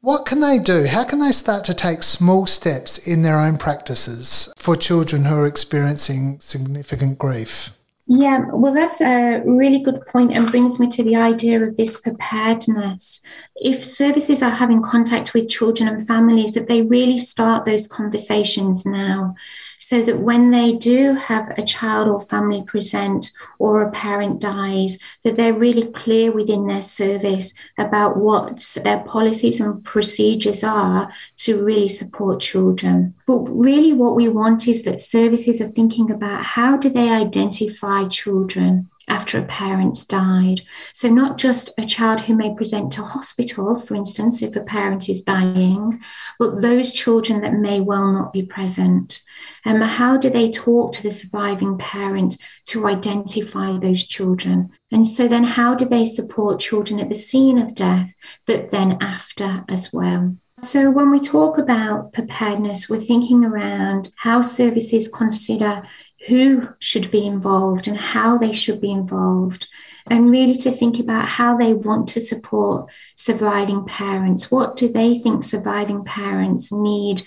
what 0.00 0.24
can 0.24 0.40
they 0.40 0.58
do? 0.58 0.86
How 0.86 1.04
can 1.04 1.18
they 1.18 1.32
start 1.32 1.62
to 1.64 1.74
take 1.74 2.02
small 2.02 2.46
steps 2.46 3.06
in 3.06 3.20
their 3.20 3.38
own 3.38 3.58
practices 3.58 4.52
for 4.56 4.76
children 4.76 5.26
who 5.26 5.34
are 5.34 5.46
experiencing 5.46 6.40
significant 6.40 7.18
grief? 7.18 7.76
Yeah, 8.06 8.46
well, 8.50 8.72
that's 8.72 9.02
a 9.02 9.42
really 9.44 9.80
good 9.80 10.04
point 10.06 10.32
and 10.32 10.50
brings 10.50 10.80
me 10.80 10.88
to 10.88 11.02
the 11.02 11.16
idea 11.16 11.62
of 11.62 11.76
this 11.76 12.00
preparedness. 12.00 13.20
If 13.56 13.84
services 13.84 14.42
are 14.42 14.50
having 14.50 14.82
contact 14.82 15.34
with 15.34 15.50
children 15.50 15.88
and 15.88 16.06
families, 16.06 16.54
that 16.54 16.66
they 16.66 16.80
really 16.80 17.18
start 17.18 17.66
those 17.66 17.86
conversations 17.86 18.86
now 18.86 19.34
so 19.82 20.00
that 20.00 20.20
when 20.20 20.52
they 20.52 20.74
do 20.74 21.12
have 21.14 21.50
a 21.58 21.62
child 21.62 22.06
or 22.06 22.20
family 22.20 22.62
present 22.62 23.32
or 23.58 23.82
a 23.82 23.90
parent 23.90 24.40
dies, 24.40 24.96
that 25.24 25.34
they're 25.34 25.52
really 25.52 25.90
clear 25.90 26.30
within 26.30 26.68
their 26.68 26.80
service 26.80 27.52
about 27.76 28.16
what 28.16 28.78
their 28.84 29.00
policies 29.00 29.60
and 29.60 29.82
procedures 29.82 30.62
are 30.62 31.10
to 31.34 31.64
really 31.64 31.88
support 31.88 32.38
children. 32.38 33.12
But 33.26 33.40
really, 33.48 33.92
what 33.92 34.14
we 34.14 34.28
want 34.28 34.68
is 34.68 34.84
that 34.84 35.02
services 35.02 35.60
are 35.60 35.66
thinking 35.66 36.12
about 36.12 36.44
how 36.44 36.76
do 36.76 36.88
they 36.88 37.08
identify 37.08 38.06
children 38.06 38.88
after 39.08 39.38
a 39.38 39.44
parent's 39.44 40.04
died. 40.04 40.60
So, 40.94 41.08
not 41.08 41.38
just 41.38 41.70
a 41.78 41.84
child 41.84 42.20
who 42.20 42.34
may 42.34 42.54
present 42.54 42.92
to 42.92 43.02
hospital, 43.02 43.76
for 43.76 43.94
instance, 43.94 44.42
if 44.42 44.56
a 44.56 44.60
parent 44.60 45.08
is 45.08 45.22
dying, 45.22 46.00
but 46.38 46.60
those 46.60 46.92
children 46.92 47.40
that 47.42 47.54
may 47.54 47.80
well 47.80 48.12
not 48.12 48.32
be 48.32 48.42
present. 48.42 49.20
And 49.64 49.82
um, 49.82 49.88
how 49.88 50.16
do 50.16 50.30
they 50.30 50.50
talk 50.50 50.92
to 50.92 51.02
the 51.02 51.10
surviving 51.10 51.78
parent 51.78 52.36
to 52.66 52.86
identify 52.86 53.78
those 53.78 54.04
children? 54.04 54.70
And 54.90 55.06
so, 55.06 55.28
then 55.28 55.44
how 55.44 55.74
do 55.74 55.84
they 55.84 56.04
support 56.04 56.60
children 56.60 57.00
at 57.00 57.08
the 57.08 57.14
scene 57.14 57.58
of 57.58 57.74
death, 57.74 58.14
but 58.46 58.70
then 58.70 58.98
after 59.00 59.64
as 59.68 59.92
well? 59.92 60.36
So, 60.58 60.90
when 60.90 61.10
we 61.10 61.18
talk 61.18 61.56
about 61.56 62.12
preparedness, 62.12 62.88
we're 62.88 63.00
thinking 63.00 63.44
around 63.44 64.10
how 64.18 64.42
services 64.42 65.08
consider 65.08 65.82
who 66.28 66.68
should 66.78 67.10
be 67.10 67.26
involved 67.26 67.88
and 67.88 67.96
how 67.96 68.36
they 68.36 68.52
should 68.52 68.80
be 68.80 68.90
involved, 68.90 69.66
and 70.10 70.30
really 70.30 70.56
to 70.56 70.70
think 70.70 70.98
about 70.98 71.26
how 71.26 71.56
they 71.56 71.72
want 71.72 72.06
to 72.08 72.20
support 72.20 72.90
surviving 73.16 73.86
parents. 73.86 74.50
What 74.50 74.76
do 74.76 74.88
they 74.88 75.18
think 75.18 75.42
surviving 75.42 76.04
parents 76.04 76.70
need? 76.70 77.22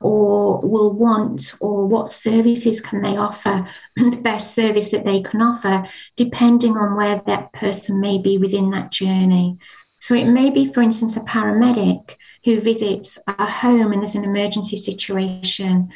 Or 0.00 0.60
will 0.60 0.92
want, 0.92 1.54
or 1.60 1.88
what 1.88 2.12
services 2.12 2.80
can 2.80 3.02
they 3.02 3.16
offer, 3.16 3.66
the 3.96 4.20
best 4.22 4.54
service 4.54 4.90
that 4.90 5.04
they 5.04 5.22
can 5.22 5.42
offer, 5.42 5.82
depending 6.14 6.76
on 6.76 6.94
where 6.94 7.20
that 7.26 7.52
person 7.52 8.00
may 8.00 8.18
be 8.18 8.38
within 8.38 8.70
that 8.70 8.92
journey. 8.92 9.58
So 10.00 10.14
it 10.14 10.26
may 10.26 10.50
be, 10.50 10.64
for 10.64 10.82
instance, 10.82 11.16
a 11.16 11.20
paramedic 11.20 12.16
who 12.44 12.60
visits 12.60 13.18
a 13.26 13.46
home 13.46 13.92
and 13.92 14.00
there's 14.00 14.14
an 14.14 14.24
emergency 14.24 14.76
situation, 14.76 15.90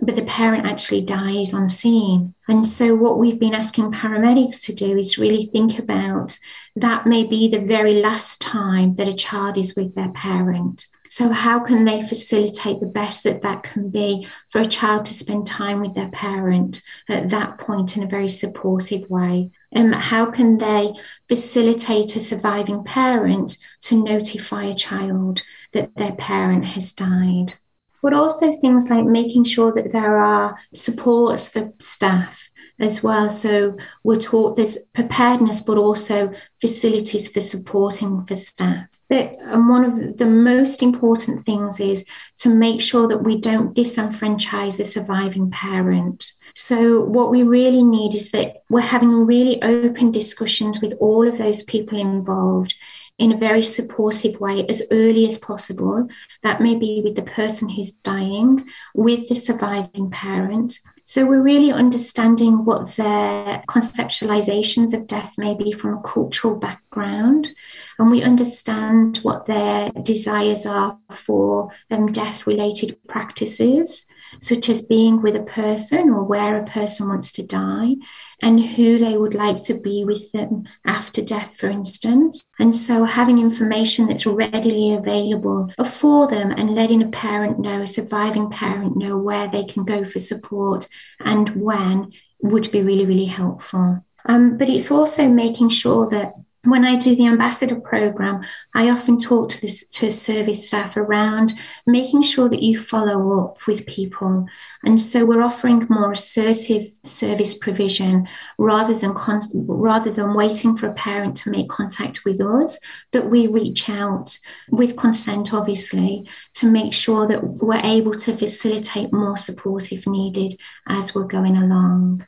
but 0.00 0.16
the 0.16 0.24
parent 0.24 0.66
actually 0.66 1.02
dies 1.02 1.54
on 1.54 1.68
scene. 1.68 2.34
And 2.48 2.66
so, 2.66 2.94
what 2.94 3.18
we've 3.18 3.38
been 3.38 3.54
asking 3.54 3.92
paramedics 3.92 4.62
to 4.64 4.74
do 4.74 4.96
is 4.98 5.18
really 5.18 5.44
think 5.44 5.78
about 5.78 6.36
that 6.76 7.06
may 7.06 7.24
be 7.24 7.48
the 7.48 7.60
very 7.60 7.94
last 7.94 8.40
time 8.40 8.94
that 8.94 9.08
a 9.08 9.12
child 9.12 9.56
is 9.56 9.76
with 9.76 9.94
their 9.94 10.10
parent. 10.10 10.86
So, 11.08 11.28
how 11.28 11.60
can 11.60 11.84
they 11.84 12.02
facilitate 12.02 12.80
the 12.80 12.86
best 12.86 13.22
that 13.22 13.42
that 13.42 13.62
can 13.62 13.88
be 13.88 14.26
for 14.48 14.60
a 14.60 14.66
child 14.66 15.04
to 15.04 15.14
spend 15.14 15.46
time 15.46 15.80
with 15.80 15.94
their 15.94 16.08
parent 16.08 16.82
at 17.08 17.30
that 17.30 17.58
point 17.58 17.96
in 17.96 18.02
a 18.02 18.08
very 18.08 18.28
supportive 18.28 19.08
way? 19.08 19.52
And 19.74 19.94
how 19.94 20.30
can 20.30 20.58
they 20.58 20.94
facilitate 21.28 22.14
a 22.16 22.20
surviving 22.20 22.84
parent 22.84 23.56
to 23.82 24.02
notify 24.02 24.64
a 24.64 24.74
child 24.74 25.42
that 25.72 25.96
their 25.96 26.12
parent 26.12 26.64
has 26.64 26.92
died? 26.92 27.54
But 28.02 28.14
also 28.14 28.52
things 28.52 28.90
like 28.90 29.04
making 29.04 29.44
sure 29.44 29.72
that 29.72 29.92
there 29.92 30.18
are 30.18 30.56
supports 30.72 31.48
for 31.48 31.72
staff 31.80 32.50
as 32.80 33.02
well. 33.02 33.30
So 33.30 33.76
we're 34.02 34.18
taught 34.18 34.56
there's 34.56 34.86
preparedness, 34.94 35.60
but 35.60 35.78
also 35.78 36.32
facilities 36.60 37.28
for 37.28 37.40
supporting 37.40 38.24
for 38.26 38.34
staff. 38.34 38.86
But, 39.08 39.36
and 39.40 39.68
one 39.68 39.84
of 39.84 40.16
the 40.16 40.26
most 40.26 40.82
important 40.82 41.42
things 41.42 41.80
is 41.80 42.06
to 42.38 42.48
make 42.48 42.80
sure 42.80 43.06
that 43.08 43.22
we 43.22 43.38
don't 43.38 43.74
disenfranchise 43.76 44.76
the 44.76 44.84
surviving 44.84 45.50
parent. 45.50 46.24
So, 46.56 47.04
what 47.04 47.30
we 47.30 47.42
really 47.42 47.82
need 47.82 48.14
is 48.14 48.30
that 48.30 48.62
we're 48.70 48.80
having 48.80 49.26
really 49.26 49.62
open 49.62 50.10
discussions 50.10 50.80
with 50.80 50.94
all 51.00 51.28
of 51.28 51.38
those 51.38 51.62
people 51.62 51.98
involved 51.98 52.74
in 53.18 53.32
a 53.32 53.38
very 53.38 53.62
supportive 53.62 54.40
way 54.40 54.66
as 54.68 54.82
early 54.90 55.24
as 55.24 55.38
possible. 55.38 56.08
That 56.42 56.60
may 56.60 56.76
be 56.76 57.00
with 57.02 57.14
the 57.14 57.22
person 57.22 57.68
who's 57.68 57.92
dying, 57.92 58.66
with 58.94 59.28
the 59.28 59.36
surviving 59.36 60.10
parent, 60.10 60.78
so 61.14 61.24
we're 61.24 61.42
really 61.42 61.70
understanding 61.70 62.64
what 62.64 62.96
their 62.96 63.62
conceptualizations 63.68 64.92
of 64.98 65.06
death 65.06 65.38
may 65.38 65.54
be 65.54 65.70
from 65.70 65.96
a 65.96 66.02
cultural 66.02 66.56
background, 66.56 67.52
and 68.00 68.10
we 68.10 68.24
understand 68.24 69.18
what 69.18 69.46
their 69.46 69.92
desires 70.02 70.66
are 70.66 70.98
for 71.12 71.70
um, 71.92 72.10
death 72.10 72.48
related 72.48 72.98
practices 73.06 74.08
such 74.40 74.68
as 74.68 74.82
being 74.82 75.22
with 75.22 75.36
a 75.36 75.42
person 75.42 76.10
or 76.10 76.24
where 76.24 76.58
a 76.58 76.64
person 76.64 77.08
wants 77.08 77.32
to 77.32 77.42
die, 77.42 77.96
and 78.42 78.64
who 78.64 78.98
they 78.98 79.16
would 79.16 79.34
like 79.34 79.62
to 79.64 79.80
be 79.80 80.04
with 80.04 80.32
them 80.32 80.64
after 80.84 81.22
death, 81.22 81.56
for 81.56 81.68
instance. 81.68 82.44
And 82.58 82.74
so 82.74 83.04
having 83.04 83.38
information 83.38 84.06
that's 84.06 84.26
readily 84.26 84.94
available 84.94 85.72
for 85.86 86.28
them 86.28 86.50
and 86.50 86.74
letting 86.74 87.02
a 87.02 87.08
parent 87.08 87.58
know, 87.58 87.82
a 87.82 87.86
surviving 87.86 88.50
parent 88.50 88.96
know 88.96 89.16
where 89.16 89.48
they 89.48 89.64
can 89.64 89.84
go 89.84 90.04
for 90.04 90.18
support 90.18 90.86
and 91.20 91.48
when 91.50 92.12
would 92.40 92.70
be 92.70 92.82
really, 92.82 93.06
really 93.06 93.24
helpful. 93.24 94.04
Um, 94.26 94.56
but 94.56 94.68
it's 94.68 94.90
also 94.90 95.28
making 95.28 95.68
sure 95.68 96.08
that 96.10 96.34
when 96.64 96.84
I 96.84 96.96
do 96.96 97.14
the 97.14 97.26
ambassador 97.26 97.78
program, 97.78 98.42
I 98.74 98.90
often 98.90 99.18
talk 99.18 99.50
to 99.50 99.60
this 99.60 99.86
to 99.86 100.10
service 100.10 100.66
staff 100.66 100.96
around 100.96 101.52
making 101.86 102.22
sure 102.22 102.48
that 102.48 102.62
you 102.62 102.78
follow 102.78 103.44
up 103.44 103.66
with 103.66 103.86
people, 103.86 104.46
and 104.84 105.00
so 105.00 105.24
we're 105.24 105.42
offering 105.42 105.86
more 105.88 106.12
assertive 106.12 106.86
service 107.02 107.56
provision 107.56 108.28
rather 108.58 108.94
than 108.94 109.14
rather 109.54 110.10
than 110.10 110.34
waiting 110.34 110.76
for 110.76 110.88
a 110.88 110.94
parent 110.94 111.36
to 111.38 111.50
make 111.50 111.68
contact 111.68 112.24
with 112.24 112.40
us. 112.40 112.78
That 113.12 113.30
we 113.30 113.46
reach 113.46 113.88
out 113.88 114.36
with 114.70 114.96
consent, 114.96 115.52
obviously, 115.52 116.28
to 116.54 116.70
make 116.70 116.92
sure 116.92 117.26
that 117.26 117.44
we're 117.44 117.80
able 117.84 118.12
to 118.12 118.32
facilitate 118.32 119.12
more 119.12 119.36
support 119.36 119.92
if 119.92 120.06
needed 120.06 120.58
as 120.88 121.14
we're 121.14 121.24
going 121.24 121.56
along. 121.56 122.26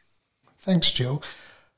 Thanks, 0.59 0.91
Jill. 0.91 1.23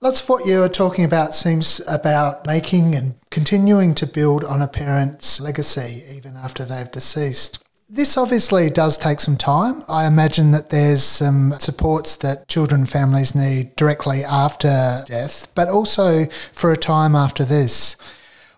Lots 0.00 0.20
of 0.20 0.28
what 0.28 0.46
you're 0.46 0.68
talking 0.68 1.04
about 1.04 1.34
seems 1.34 1.80
about 1.88 2.46
making 2.46 2.94
and 2.94 3.16
continuing 3.30 3.96
to 3.96 4.06
build 4.06 4.44
on 4.44 4.62
a 4.62 4.68
parent's 4.68 5.40
legacy 5.40 6.04
even 6.14 6.36
after 6.36 6.64
they've 6.64 6.90
deceased. 6.92 7.58
This 7.88 8.16
obviously 8.16 8.70
does 8.70 8.96
take 8.96 9.18
some 9.18 9.36
time. 9.36 9.82
I 9.88 10.06
imagine 10.06 10.52
that 10.52 10.70
there's 10.70 11.02
some 11.02 11.52
supports 11.58 12.14
that 12.16 12.46
children 12.46 12.82
and 12.82 12.88
families 12.88 13.34
need 13.34 13.74
directly 13.74 14.22
after 14.22 14.98
death, 15.08 15.48
but 15.56 15.68
also 15.68 16.26
for 16.26 16.72
a 16.72 16.76
time 16.76 17.16
after 17.16 17.44
this. 17.44 17.96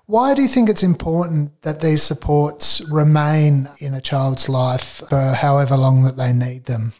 Why 0.05 0.35
do 0.35 0.43
you 0.43 0.49
think 0.49 0.69
it's 0.69 0.83
important 0.83 1.63
that 1.63 1.81
these 1.81 2.03
supports 2.03 2.83
remain 2.91 3.67
in 3.79 3.95
a 3.95 4.01
child's 4.03 4.51
life 4.51 5.03
for 5.09 5.33
however 5.33 5.79
long 5.79 6.03
that 6.03 6.19
they 6.19 6.35
need 6.35 6.67
them? 6.67 6.93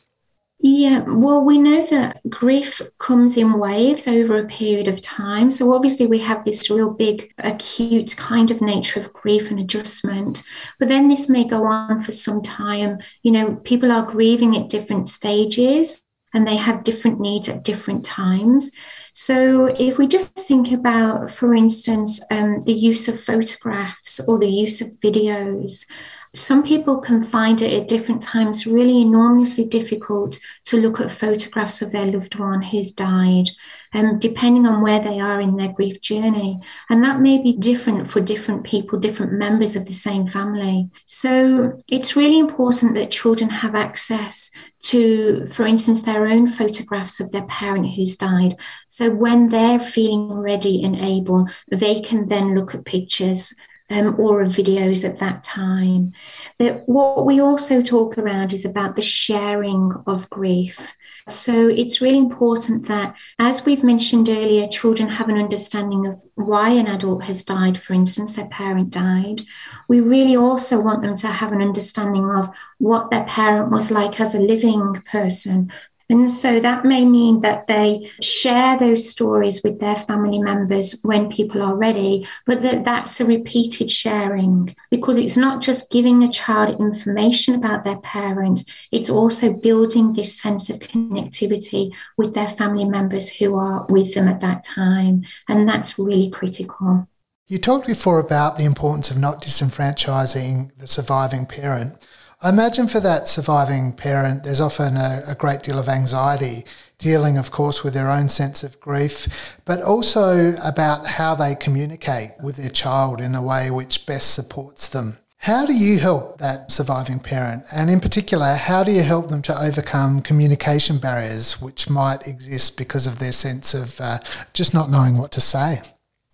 Yeah, 0.63 1.05
well, 1.09 1.43
we 1.43 1.57
know 1.57 1.87
that 1.87 2.21
grief 2.29 2.83
comes 2.99 3.39
in 3.39 3.59
waves 3.59 4.07
over 4.07 4.39
a 4.39 4.47
period 4.47 4.89
of 4.89 5.01
time. 5.01 5.51
So, 5.51 5.73
obviously, 5.73 6.07
we 6.07 6.19
have 6.19 6.45
this 6.45 6.69
real 6.69 6.91
big, 6.91 7.33
acute 7.39 8.15
kind 8.19 8.51
of 8.51 8.61
nature 8.61 9.01
of 9.01 9.13
grief 9.15 9.51
and 9.51 9.59
adjustment. 9.59 10.43
But 10.79 10.89
then 10.89 11.09
this 11.09 11.31
may 11.31 11.45
go 11.45 11.65
on 11.65 12.01
for 12.01 12.13
some 12.13 12.43
time. 12.43 12.99
You 13.23 13.33
know, 13.33 13.57
people 13.57 13.91
are 13.91 14.05
grieving 14.05 14.55
at 14.55 14.69
different 14.69 15.09
stages 15.09 16.03
and 16.35 16.47
they 16.47 16.57
have 16.57 16.85
different 16.85 17.21
needs 17.21 17.49
at 17.49 17.65
different 17.65 18.05
times. 18.05 18.71
So, 19.15 19.65
if 19.65 19.97
we 19.97 20.07
just 20.07 20.37
think 20.37 20.73
about, 20.73 21.31
for 21.31 21.55
instance, 21.55 22.21
um, 22.31 22.61
the 22.67 22.75
use 22.75 23.09
of 23.09 23.19
photographs 23.19 24.21
or 24.29 24.39
the 24.39 24.51
use 24.51 24.83
of 24.83 24.89
videos, 25.03 25.87
Some 26.33 26.63
people 26.63 26.99
can 26.99 27.25
find 27.25 27.61
it 27.61 27.73
at 27.73 27.89
different 27.89 28.23
times 28.23 28.65
really 28.65 29.01
enormously 29.01 29.67
difficult 29.67 30.39
to 30.67 30.81
look 30.81 31.01
at 31.01 31.11
photographs 31.11 31.83
of 31.83 31.91
their 31.91 32.07
loved 32.07 32.39
one 32.39 32.63
who's 32.63 32.93
died, 32.93 33.49
um, 33.95 34.21
depending 34.21 34.65
on 34.65 34.81
where 34.81 35.01
they 35.01 35.19
are 35.19 35.41
in 35.41 35.57
their 35.57 35.73
grief 35.73 36.01
journey. 36.01 36.61
And 36.89 37.03
that 37.03 37.21
may 37.21 37.43
be 37.43 37.57
different 37.57 38.09
for 38.09 38.21
different 38.21 38.63
people, 38.63 38.97
different 39.01 39.33
members 39.33 39.75
of 39.75 39.87
the 39.87 39.93
same 39.93 40.29
family. 40.29 40.89
So 41.05 41.83
it's 41.89 42.15
really 42.15 42.39
important 42.39 42.95
that 42.95 43.11
children 43.11 43.51
have 43.51 43.75
access 43.75 44.53
to, 44.83 45.47
for 45.47 45.67
instance, 45.67 46.03
their 46.03 46.29
own 46.29 46.47
photographs 46.47 47.19
of 47.19 47.33
their 47.33 47.47
parent 47.47 47.93
who's 47.93 48.17
died. 48.17 48.57
So 48.87 49.11
when 49.11 49.49
they're 49.49 49.81
feeling 49.81 50.33
ready 50.33 50.85
and 50.85 50.95
able, 50.97 51.49
they 51.73 52.01
can 52.01 52.27
then 52.29 52.55
look 52.55 52.75
at 52.77 52.85
pictures 52.85 53.53
um, 53.91 54.19
or 54.19 54.43
of 54.43 54.49
videos 54.49 55.09
at 55.09 55.19
that 55.19 55.43
time. 55.43 56.13
But 56.59 56.83
what 56.87 57.27
we 57.27 57.41
also 57.41 57.83
talk 57.83 58.17
around 58.17 58.53
is 58.53 58.65
about 58.65 58.97
the 58.97 59.03
sharing 59.03 59.93
of 60.07 60.31
grief. 60.31 60.97
So 61.29 61.69
it's 61.69 62.01
really 62.01 62.19
important 62.19 62.87
that, 62.87 63.17
as 63.39 63.67
we've 63.67 63.85
mentioned 63.85 64.29
earlier, 64.29 64.67
children 64.69 65.09
have 65.09 65.29
an 65.29 65.37
understanding 65.37 66.07
of 66.07 66.17
why 66.35 66.71
an 66.71 66.87
adult 66.87 67.25
has 67.25 67.43
died, 67.43 67.79
for 67.79 67.95
instance, 67.95 68.35
their 68.35 68.49
parent 68.49 68.91
died. 68.91 69.43
We 69.89 70.01
really 70.01 70.37
also 70.37 70.81
want 70.81 71.03
them 71.03 71.17
to 71.17 71.29
have 71.29 71.53
an 71.53 71.61
understanding 71.61 72.31
of 72.31 72.49
what 72.79 73.11
their 73.11 73.25
parent 73.25 73.71
was 73.71 73.91
like 73.91 74.19
as 74.21 74.35
a 74.35 74.39
living 74.39 75.03
person, 75.05 75.73
and 76.11 76.29
so 76.29 76.59
that 76.59 76.85
may 76.85 77.05
mean 77.05 77.39
that 77.41 77.69
they 77.69 78.11
share 78.21 78.77
those 78.77 79.09
stories 79.09 79.63
with 79.63 79.79
their 79.79 79.95
family 79.95 80.41
members 80.41 81.01
when 81.03 81.31
people 81.31 81.63
are 81.63 81.77
ready, 81.77 82.27
but 82.47 82.63
that 82.63 82.85
that's 82.85 83.21
a 83.21 83.25
repeated 83.25 83.91
sharing 83.93 84.75
because 84.91 85.19
it's 85.19 85.37
not 85.37 85.63
just 85.63 85.91
giving 85.93 86.25
a 86.25 86.29
child 86.29 86.81
information 86.81 87.55
about 87.55 87.85
their 87.85 87.99
parents, 87.99 88.65
it's 88.91 89.09
also 89.09 89.53
building 89.53 90.13
this 90.13 90.37
sense 90.37 90.69
of 90.69 90.81
connectivity 90.81 91.95
with 92.19 92.35
their 92.35 92.49
family 92.49 92.85
members 92.85 93.31
who 93.31 93.55
are 93.55 93.87
with 93.89 94.13
them 94.15 94.27
at 94.27 94.41
that 94.41 94.65
time. 94.65 95.23
And 95.49 95.69
that's 95.69 95.97
really 95.97 96.29
critical. 96.29 97.07
You 97.47 97.59
talked 97.59 97.87
before 97.87 98.19
about 98.19 98.59
the 98.59 98.65
importance 98.65 99.11
of 99.11 99.19
not 99.19 99.43
disenfranchising 99.43 100.77
the 100.77 100.87
surviving 100.87 101.47
parent. 101.47 102.05
I 102.43 102.49
imagine 102.49 102.89
for 102.89 103.01
that 103.01 103.29
surviving 103.29 103.93
parent, 103.93 104.45
there's 104.45 104.63
often 104.63 104.97
a, 104.97 105.21
a, 105.29 105.35
great 105.35 105.63
deal 105.63 105.79
of 105.79 105.91
anxiety, 105.91 106.65
dealing, 106.97 107.37
of 107.37 107.51
course, 107.51 107.85
with 107.85 107.93
their 107.93 108.11
own 108.11 108.31
sense 108.31 108.63
of 108.63 108.81
grief, 108.81 109.59
but 109.67 109.83
also 109.83 110.55
about 110.65 111.07
how 111.07 111.35
they 111.35 111.55
communicate 111.55 112.31
with 112.43 112.57
their 112.57 112.71
child 112.71 113.21
in 113.21 113.35
a 113.35 113.43
way 113.43 113.71
which 113.71 114.07
best 114.07 114.33
supports 114.33 114.89
them. 114.89 115.19
How 115.37 115.67
do 115.67 115.75
you 115.75 115.99
help 115.99 116.39
that 116.39 116.71
surviving 116.71 117.19
parent? 117.19 117.65
And 117.75 117.91
in 117.91 118.01
particular, 118.01 118.55
how 118.55 118.85
do 118.85 118.93
you 118.93 119.03
help 119.03 119.29
them 119.29 119.43
to 119.43 119.63
overcome 119.63 120.23
communication 120.23 120.97
barriers 120.97 121.61
which 121.61 121.91
might 121.91 122.27
exist 122.27 122.79
because 122.79 123.07
of 123.07 123.19
their 123.19 123.33
sense 123.33 123.75
of 123.75 124.01
uh, 124.01 124.17
just 124.55 124.73
not 124.73 124.91
knowing 124.91 125.19
what 125.19 125.33
to 125.33 125.43
say? 125.43 125.83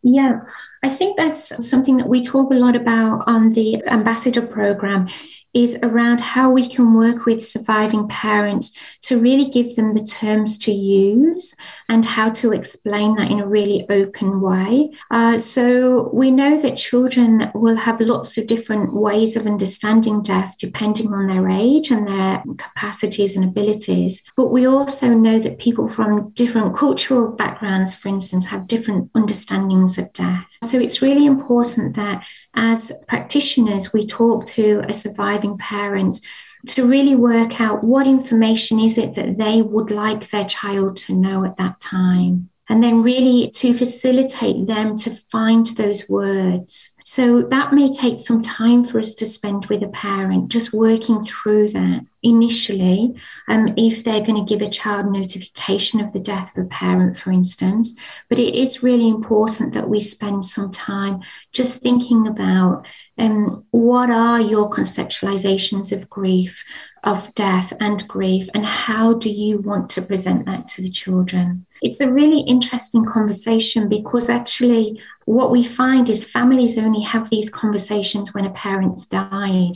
Yeah, 0.03 0.43
I 0.85 0.89
think 0.89 1.17
that's 1.17 1.69
something 1.69 1.97
that 1.97 2.09
we 2.09 2.23
talk 2.23 2.53
a 2.53 2.55
lot 2.55 2.77
about 2.77 3.25
on 3.27 3.49
the 3.55 3.85
ambassador 3.87 4.43
program 4.43 5.09
is 5.57 5.75
around 5.83 6.21
how 6.21 6.51
we 6.51 6.69
can 6.69 6.93
work 6.93 7.25
with 7.25 7.43
surviving 7.43 8.07
parents 8.09 8.79
to 9.01 9.19
really 9.19 9.49
give 9.49 9.75
them 9.75 9.95
the 9.95 10.05
terms 10.05 10.59
to 10.59 10.71
use 10.71 11.57
and 11.89 12.05
how 12.05 12.29
to 12.29 12.53
explain 12.53 13.17
that 13.17 13.31
in 13.31 13.41
a 13.41 13.47
really 13.47 13.87
open 13.89 14.43
way. 14.43 14.91
Uh, 15.11 15.39
so 15.39 16.11
we 16.13 16.31
know 16.31 16.61
that 16.61 16.77
children 16.77 17.51
will 17.55 17.77
have 17.77 18.01
lots 18.01 18.37
of 18.37 18.47
different 18.47 18.93
ways 18.93 19.35
of 19.35 19.47
understanding 19.47 20.21
death 20.21 20.55
depending 20.59 21.15
on 21.15 21.27
their 21.27 21.49
age 21.49 21.91
and 21.91 22.07
their 22.07 22.43
capacities 22.59 23.35
and 23.35 23.45
abilities. 23.45 24.23
But 24.37 24.49
we 24.49 24.67
also 24.67 25.09
know 25.15 25.39
that 25.39 25.59
people 25.59 25.89
from 25.89 26.31
different 26.31 26.77
cultural 26.77 27.33
backgrounds, 27.33 27.95
for 27.95 28.09
instance, 28.09 28.45
have 28.47 28.67
different 28.67 29.11
understandings 29.15 29.97
of 29.97 30.13
death. 30.13 30.59
So 30.65 30.79
it's 30.79 31.01
really 31.01 31.25
important 31.25 31.97
that 31.97 32.27
as 32.55 32.93
practitioners, 33.09 33.93
we 33.93 34.07
talk 34.07 34.45
to 34.47 34.83
a 34.89 34.93
surviving 34.93 35.46
parent 35.55 36.21
to 36.67 36.87
really 36.87 37.15
work 37.15 37.61
out 37.61 37.85
what 37.85 38.07
information 38.07 38.81
is 38.81 38.99
it 38.99 39.15
that 39.15 39.37
they 39.38 39.62
would 39.62 39.91
like 39.91 40.29
their 40.29 40.45
child 40.45 40.97
to 40.97 41.15
know 41.15 41.45
at 41.45 41.57
that 41.57 41.81
time 41.81 42.50
and 42.69 42.83
then 42.83 43.03
really 43.03 43.50
to 43.50 43.73
facilitate 43.73 44.67
them 44.67 44.97
to 44.97 45.11
find 45.11 45.67
those 45.67 46.09
words. 46.09 46.96
So 47.09 47.43
that 47.43 47.73
may 47.73 47.93
take 47.93 48.19
some 48.19 48.43
time 48.43 48.83
for 48.83 48.99
us 48.99 49.15
to 49.15 49.27
spend 49.27 49.67
with 49.67 49.85
a 49.85 49.89
parent, 49.89 50.49
just 50.49 50.73
working 50.73 51.23
through 51.23 51.69
that 51.69 52.05
initially. 52.25 53.15
Um, 53.47 53.73
if 53.77 54.03
they're 54.03 54.25
going 54.25 54.45
to 54.45 54.53
give 54.55 54.61
a 54.61 54.69
child 54.69 55.13
notification 55.13 56.01
of 56.01 56.13
the 56.13 56.19
death 56.19 56.59
of 56.59 56.65
a 56.65 56.69
parent, 56.69 57.17
for 57.17 57.31
instance, 57.31 57.95
but 58.29 58.41
it 58.41 58.57
is 58.57 58.83
really 58.83 59.09
important 59.09 59.73
that 59.75 59.89
we 59.89 60.01
spend 60.01 60.45
some 60.45 60.73
time 60.73 61.21
just 61.53 61.81
thinking 61.81 62.27
about 62.27 62.89
um, 63.19 63.65
what 63.71 64.11
are 64.11 64.41
your 64.41 64.69
conceptualizations 64.69 65.93
of 65.93 66.11
grief, 66.11 66.65
of 67.04 67.33
death 67.35 67.73
and 67.78 68.02
grief, 68.09 68.49
and 68.52 68.67
how 68.67 69.15
do 69.15 69.30
you 69.30 69.59
want 69.59 69.89
to 69.91 70.02
present 70.02 70.45
that 70.47 70.67
to 70.67 70.83
the 70.83 70.91
children? 70.91 71.67
It's 71.83 72.00
a 72.00 72.13
really 72.13 72.41
interesting 72.41 73.04
conversation 73.04 73.89
because 73.89 74.28
actually, 74.28 75.00
what 75.26 75.50
we 75.50 75.62
find 75.62 76.08
is 76.08 76.25
families 76.25 76.78
only 76.78 77.02
have 77.02 77.28
these 77.28 77.50
conversations 77.50 78.32
when 78.32 78.47
a 78.47 78.50
parent's 78.50 79.06
died. 79.06 79.73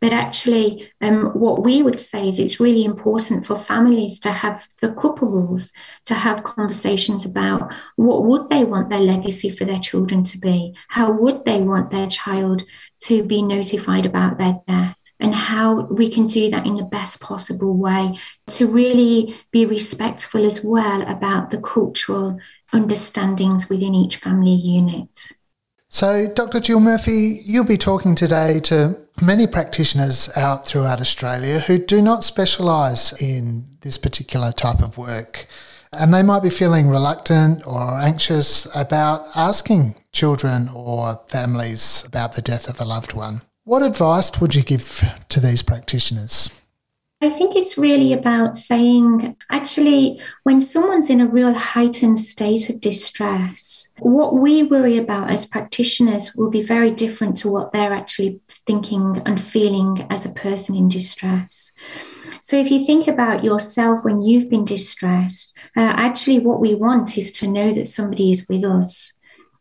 But 0.00 0.12
actually, 0.12 0.90
um, 1.00 1.26
what 1.32 1.64
we 1.64 1.82
would 1.82 2.00
say 2.00 2.28
is 2.28 2.38
it's 2.38 2.60
really 2.60 2.84
important 2.84 3.46
for 3.46 3.56
families 3.56 4.20
to 4.20 4.32
have 4.32 4.66
the 4.80 4.92
couples 4.92 5.72
to 6.06 6.14
have 6.14 6.44
conversations 6.44 7.24
about 7.24 7.72
what 7.96 8.24
would 8.24 8.48
they 8.48 8.64
want 8.64 8.90
their 8.90 9.00
legacy 9.00 9.50
for 9.50 9.64
their 9.64 9.80
children 9.80 10.22
to 10.24 10.38
be? 10.38 10.74
How 10.88 11.10
would 11.12 11.44
they 11.44 11.60
want 11.60 11.90
their 11.90 12.08
child 12.08 12.62
to 13.00 13.22
be 13.22 13.42
notified 13.42 14.06
about 14.06 14.38
their 14.38 14.60
death? 14.66 15.00
and 15.20 15.34
how 15.34 15.86
we 15.86 16.10
can 16.10 16.26
do 16.26 16.50
that 16.50 16.66
in 16.66 16.76
the 16.76 16.84
best 16.84 17.20
possible 17.20 17.76
way 17.76 18.18
to 18.46 18.66
really 18.66 19.34
be 19.50 19.64
respectful 19.64 20.44
as 20.44 20.62
well 20.62 21.02
about 21.02 21.50
the 21.50 21.60
cultural 21.60 22.38
understandings 22.72 23.68
within 23.68 23.94
each 23.94 24.16
family 24.16 24.52
unit. 24.52 25.28
So, 25.88 26.26
Dr. 26.26 26.60
Jill 26.60 26.80
Murphy, 26.80 27.40
you'll 27.44 27.64
be 27.64 27.78
talking 27.78 28.14
today 28.14 28.60
to 28.60 28.98
many 29.20 29.46
practitioners 29.46 30.30
out 30.36 30.66
throughout 30.66 31.00
Australia 31.00 31.60
who 31.60 31.78
do 31.78 32.02
not 32.02 32.24
specialise 32.24 33.20
in 33.20 33.66
this 33.80 33.98
particular 33.98 34.52
type 34.52 34.80
of 34.80 34.98
work. 34.98 35.46
And 35.92 36.12
they 36.12 36.22
might 36.22 36.42
be 36.42 36.50
feeling 36.50 36.88
reluctant 36.88 37.66
or 37.66 37.98
anxious 37.98 38.66
about 38.76 39.26
asking 39.34 39.94
children 40.12 40.68
or 40.74 41.20
families 41.28 42.04
about 42.06 42.34
the 42.34 42.42
death 42.42 42.68
of 42.68 42.80
a 42.80 42.84
loved 42.84 43.14
one. 43.14 43.42
What 43.64 43.82
advice 43.82 44.40
would 44.40 44.54
you 44.54 44.62
give 44.62 45.02
to 45.28 45.40
these 45.40 45.62
practitioners? 45.62 46.50
I 47.22 47.30
think 47.30 47.56
it's 47.56 47.78
really 47.78 48.12
about 48.12 48.58
saying, 48.58 49.36
actually, 49.50 50.20
when 50.42 50.60
someone's 50.60 51.08
in 51.08 51.22
a 51.22 51.26
real 51.26 51.54
heightened 51.54 52.18
state 52.18 52.68
of 52.68 52.82
distress, 52.82 53.90
what 54.00 54.34
we 54.34 54.62
worry 54.62 54.98
about 54.98 55.30
as 55.30 55.46
practitioners 55.46 56.34
will 56.36 56.50
be 56.50 56.60
very 56.60 56.90
different 56.90 57.38
to 57.38 57.48
what 57.50 57.72
they're 57.72 57.94
actually 57.94 58.40
thinking 58.46 59.22
and 59.24 59.40
feeling 59.40 60.06
as 60.10 60.26
a 60.26 60.34
person 60.34 60.74
in 60.74 60.90
distress. 60.90 61.72
So, 62.42 62.58
if 62.58 62.70
you 62.70 62.84
think 62.84 63.08
about 63.08 63.42
yourself 63.42 64.04
when 64.04 64.20
you've 64.20 64.50
been 64.50 64.66
distressed, 64.66 65.56
uh, 65.74 65.94
actually, 65.96 66.40
what 66.40 66.60
we 66.60 66.74
want 66.74 67.16
is 67.16 67.32
to 67.32 67.48
know 67.48 67.72
that 67.72 67.86
somebody 67.86 68.28
is 68.28 68.46
with 68.46 68.62
us 68.62 69.15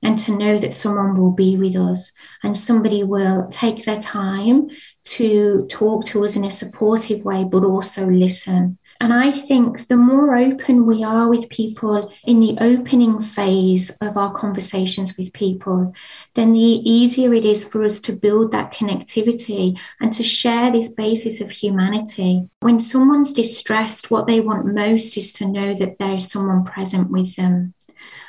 and 0.06 0.20
to 0.20 0.38
know 0.38 0.56
that 0.60 0.72
someone 0.72 1.20
will 1.20 1.32
be 1.32 1.58
with 1.58 1.76
us 1.76 2.14
and 2.44 2.56
somebody 2.56 3.04
will 3.04 3.48
take 3.50 3.84
their 3.86 4.00
time 4.00 4.70
to 5.04 5.66
talk 5.68 6.06
to 6.06 6.24
us 6.24 6.36
in 6.36 6.46
a 6.46 6.52
supportive 6.52 7.26
way, 7.26 7.44
but 7.44 7.64
also 7.64 8.06
listen. 8.06 8.78
And 9.02 9.12
I 9.12 9.32
think 9.32 9.88
the 9.88 9.98
more 9.98 10.36
open 10.36 10.86
we 10.86 11.04
are 11.04 11.28
with 11.28 11.50
people 11.50 12.12
in 12.24 12.40
the 12.40 12.56
opening 12.62 13.20
phase 13.20 13.90
of 14.02 14.16
our 14.16 14.32
conversations 14.32 15.18
with 15.18 15.34
people, 15.34 15.94
then 16.36 16.54
the 16.54 16.60
easier 16.60 17.34
it 17.34 17.44
is 17.44 17.66
for 17.66 17.84
us 17.84 18.00
to 18.02 18.14
build 18.14 18.52
that 18.52 18.74
connectivity 18.74 19.80
and 20.00 20.14
to 20.14 20.22
share 20.22 20.72
this 20.72 20.90
basis 20.90 21.42
of 21.42 21.50
humanity. 21.50 22.48
When 22.60 22.80
someone's 22.80 23.34
distressed, 23.34 24.12
what 24.12 24.28
they 24.28 24.40
want 24.40 24.68
most 24.74 25.18
is 25.18 25.34
to 25.34 25.48
know 25.48 25.74
that 25.74 25.98
there 25.98 26.14
is 26.14 26.28
someone 26.28 26.64
present 26.64 27.10
with 27.10 27.36
them. 27.36 27.74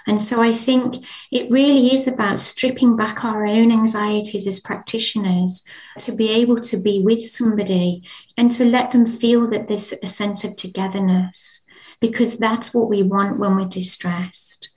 And 0.07 0.21
so 0.21 0.41
I 0.41 0.53
think 0.53 1.05
it 1.33 1.51
really 1.51 1.93
is 1.93 2.07
about 2.07 2.39
stripping 2.39 2.97
back 2.97 3.25
our 3.25 3.45
own 3.47 3.73
anxieties 3.73 4.47
as 4.47 4.61
practitioners 4.61 5.65
to 5.99 6.13
be 6.13 6.31
able 6.31 6.57
to 6.57 6.77
be 6.77 7.01
with 7.01 7.25
somebody 7.27 8.05
and 8.37 8.53
to 8.53 8.65
let 8.65 8.93
them 8.93 9.05
feel 9.05 9.49
that 9.51 9.67
there's 9.67 9.93
a 10.03 10.07
sense 10.07 10.45
of 10.45 10.55
togetherness, 10.55 11.65
because 12.01 12.37
that's 12.37 12.73
what 12.73 12.89
we 12.89 13.03
want 13.03 13.39
when 13.39 13.57
we're 13.57 13.67
distressed. 13.67 14.71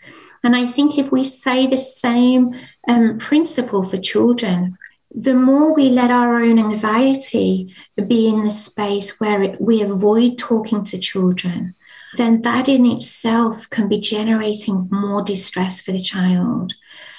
And 0.44 0.56
I 0.56 0.66
think 0.66 0.98
if 0.98 1.12
we 1.12 1.24
say 1.24 1.68
the 1.68 1.78
same 1.78 2.56
um, 2.88 3.18
principle 3.20 3.84
for 3.84 3.98
children, 3.98 4.78
the 5.12 5.34
more 5.34 5.74
we 5.74 5.90
let 5.90 6.12
our 6.12 6.42
own 6.42 6.60
anxiety 6.60 7.76
be 8.08 8.30
in 8.30 8.44
the 8.44 8.52
space 8.52 9.20
where 9.20 9.58
we 9.60 9.82
avoid 9.82 10.38
talking 10.38 10.84
to 10.86 10.98
children, 10.98 11.76
then 12.16 12.42
that 12.42 12.68
in 12.68 12.86
itself 12.86 13.70
can 13.70 13.88
be 13.88 14.00
generating 14.00 14.88
more 14.92 15.22
distress 15.22 15.82
for 15.82 15.92
the 15.92 16.02
child. 16.02 16.74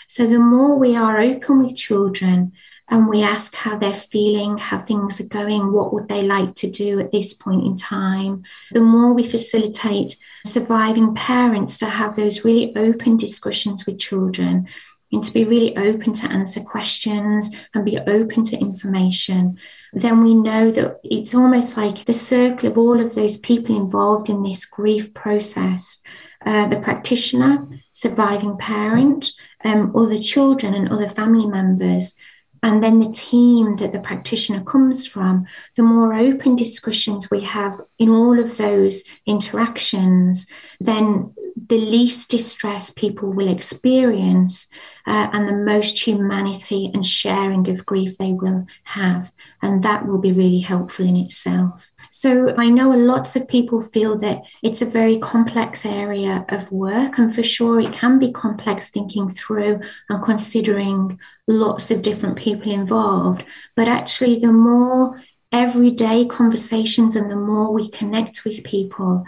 So, 0.08 0.26
the 0.26 0.38
more 0.38 0.78
we 0.78 0.96
are 0.96 1.20
open 1.20 1.64
with 1.64 1.76
children 1.76 2.52
and 2.88 3.08
we 3.08 3.22
ask 3.22 3.54
how 3.54 3.78
they're 3.78 3.92
feeling, 3.92 4.58
how 4.58 4.78
things 4.78 5.20
are 5.20 5.28
going, 5.28 5.72
what 5.72 5.94
would 5.94 6.08
they 6.08 6.22
like 6.22 6.56
to 6.56 6.70
do 6.70 6.98
at 6.98 7.12
this 7.12 7.32
point 7.32 7.64
in 7.64 7.76
time, 7.76 8.42
the 8.72 8.80
more 8.80 9.14
we 9.14 9.24
facilitate 9.24 10.16
surviving 10.44 11.14
parents 11.14 11.78
to 11.78 11.86
have 11.86 12.16
those 12.16 12.44
really 12.44 12.74
open 12.76 13.16
discussions 13.16 13.86
with 13.86 14.00
children 14.00 14.66
and 15.12 15.22
to 15.24 15.32
be 15.32 15.44
really 15.44 15.76
open 15.76 16.12
to 16.12 16.30
answer 16.30 16.60
questions 16.60 17.66
and 17.74 17.84
be 17.84 17.98
open 17.98 18.44
to 18.44 18.58
information, 18.58 19.58
then 19.92 20.22
we 20.22 20.34
know 20.34 20.70
that 20.70 21.00
it's 21.02 21.34
almost 21.34 21.76
like 21.76 22.04
the 22.04 22.12
circle 22.12 22.68
of 22.68 22.78
all 22.78 23.00
of 23.00 23.14
those 23.14 23.36
people 23.36 23.76
involved 23.76 24.28
in 24.28 24.42
this 24.42 24.64
grief 24.64 25.12
process 25.14 26.02
uh, 26.46 26.66
the 26.68 26.80
practitioner, 26.80 27.68
surviving 27.92 28.56
parent, 28.56 29.30
um, 29.64 29.94
other 29.94 30.18
children, 30.18 30.74
and 30.74 30.88
other 30.88 31.08
family 31.08 31.46
members. 31.46 32.16
And 32.62 32.82
then 32.82 32.98
the 32.98 33.12
team 33.12 33.76
that 33.76 33.92
the 33.92 34.00
practitioner 34.00 34.62
comes 34.64 35.06
from, 35.06 35.46
the 35.76 35.82
more 35.82 36.14
open 36.14 36.56
discussions 36.56 37.30
we 37.30 37.42
have 37.42 37.74
in 37.98 38.10
all 38.10 38.38
of 38.38 38.56
those 38.56 39.04
interactions, 39.26 40.46
then 40.78 41.34
the 41.66 41.78
least 41.78 42.30
distress 42.30 42.90
people 42.90 43.32
will 43.32 43.48
experience 43.48 44.68
uh, 45.06 45.28
and 45.32 45.48
the 45.48 45.56
most 45.56 46.06
humanity 46.06 46.90
and 46.94 47.04
sharing 47.04 47.68
of 47.68 47.84
grief 47.84 48.16
they 48.18 48.32
will 48.32 48.66
have. 48.84 49.32
And 49.62 49.82
that 49.82 50.06
will 50.06 50.18
be 50.18 50.32
really 50.32 50.60
helpful 50.60 51.06
in 51.06 51.16
itself. 51.16 51.90
So 52.12 52.54
I 52.56 52.68
know 52.68 52.90
lots 52.90 53.36
of 53.36 53.48
people 53.48 53.80
feel 53.80 54.18
that 54.18 54.42
it's 54.62 54.82
a 54.82 54.86
very 54.86 55.18
complex 55.18 55.86
area 55.86 56.44
of 56.48 56.70
work, 56.72 57.18
and 57.18 57.32
for 57.32 57.42
sure 57.42 57.80
it 57.80 57.92
can 57.92 58.18
be 58.18 58.32
complex 58.32 58.90
thinking 58.90 59.30
through 59.30 59.80
and 60.08 60.24
considering 60.24 61.20
lots 61.46 61.90
of 61.90 62.02
different 62.02 62.36
people 62.36 62.72
involved. 62.72 63.44
But 63.76 63.86
actually, 63.86 64.40
the 64.40 64.52
more 64.52 65.22
everyday 65.52 66.26
conversations 66.26 67.16
and 67.16 67.30
the 67.30 67.36
more 67.36 67.72
we 67.72 67.88
connect 67.90 68.44
with 68.44 68.64
people, 68.64 69.24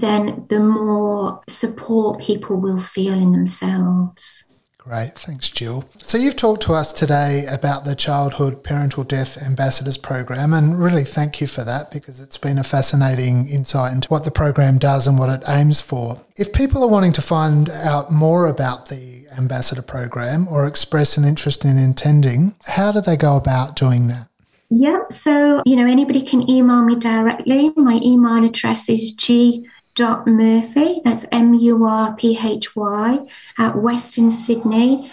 then 0.00 0.46
the 0.48 0.60
more 0.60 1.40
support 1.48 2.20
people 2.20 2.56
will 2.56 2.78
feel 2.78 3.14
in 3.14 3.32
themselves. 3.32 4.44
Great, 4.78 5.14
thanks, 5.14 5.50
Jill. 5.50 5.84
So, 5.98 6.16
you've 6.16 6.36
talked 6.36 6.62
to 6.62 6.72
us 6.72 6.92
today 6.92 7.44
about 7.50 7.84
the 7.84 7.96
Childhood 7.96 8.62
Parental 8.62 9.02
Death 9.02 9.42
Ambassadors 9.42 9.98
Program, 9.98 10.52
and 10.52 10.78
really 10.78 11.02
thank 11.02 11.40
you 11.40 11.48
for 11.48 11.64
that 11.64 11.90
because 11.90 12.20
it's 12.20 12.38
been 12.38 12.56
a 12.56 12.62
fascinating 12.62 13.48
insight 13.48 13.92
into 13.92 14.06
what 14.08 14.24
the 14.24 14.30
program 14.30 14.78
does 14.78 15.08
and 15.08 15.18
what 15.18 15.28
it 15.28 15.42
aims 15.48 15.80
for. 15.80 16.20
If 16.36 16.52
people 16.52 16.84
are 16.84 16.88
wanting 16.88 17.12
to 17.14 17.22
find 17.22 17.68
out 17.68 18.12
more 18.12 18.46
about 18.46 18.88
the 18.88 19.26
Ambassador 19.36 19.82
Program 19.82 20.46
or 20.46 20.68
express 20.68 21.16
an 21.16 21.24
interest 21.24 21.64
in 21.64 21.78
attending, 21.78 22.54
how 22.66 22.92
do 22.92 23.00
they 23.00 23.16
go 23.16 23.36
about 23.36 23.74
doing 23.74 24.06
that? 24.06 24.28
Yeah, 24.70 25.02
so, 25.10 25.62
you 25.64 25.74
know, 25.74 25.86
anybody 25.86 26.22
can 26.22 26.48
email 26.48 26.82
me 26.82 26.94
directly. 26.96 27.72
My 27.76 28.00
email 28.04 28.44
address 28.44 28.88
is 28.88 29.12
g 29.12 29.66
dot 29.96 30.26
Murphy, 30.26 31.00
that's 31.04 31.26
M 31.32 31.54
U 31.54 31.84
R 31.84 32.14
P 32.14 32.38
H 32.42 32.76
Y, 32.76 33.18
at 33.58 33.76
Western 33.76 34.30
Sydney 34.30 35.10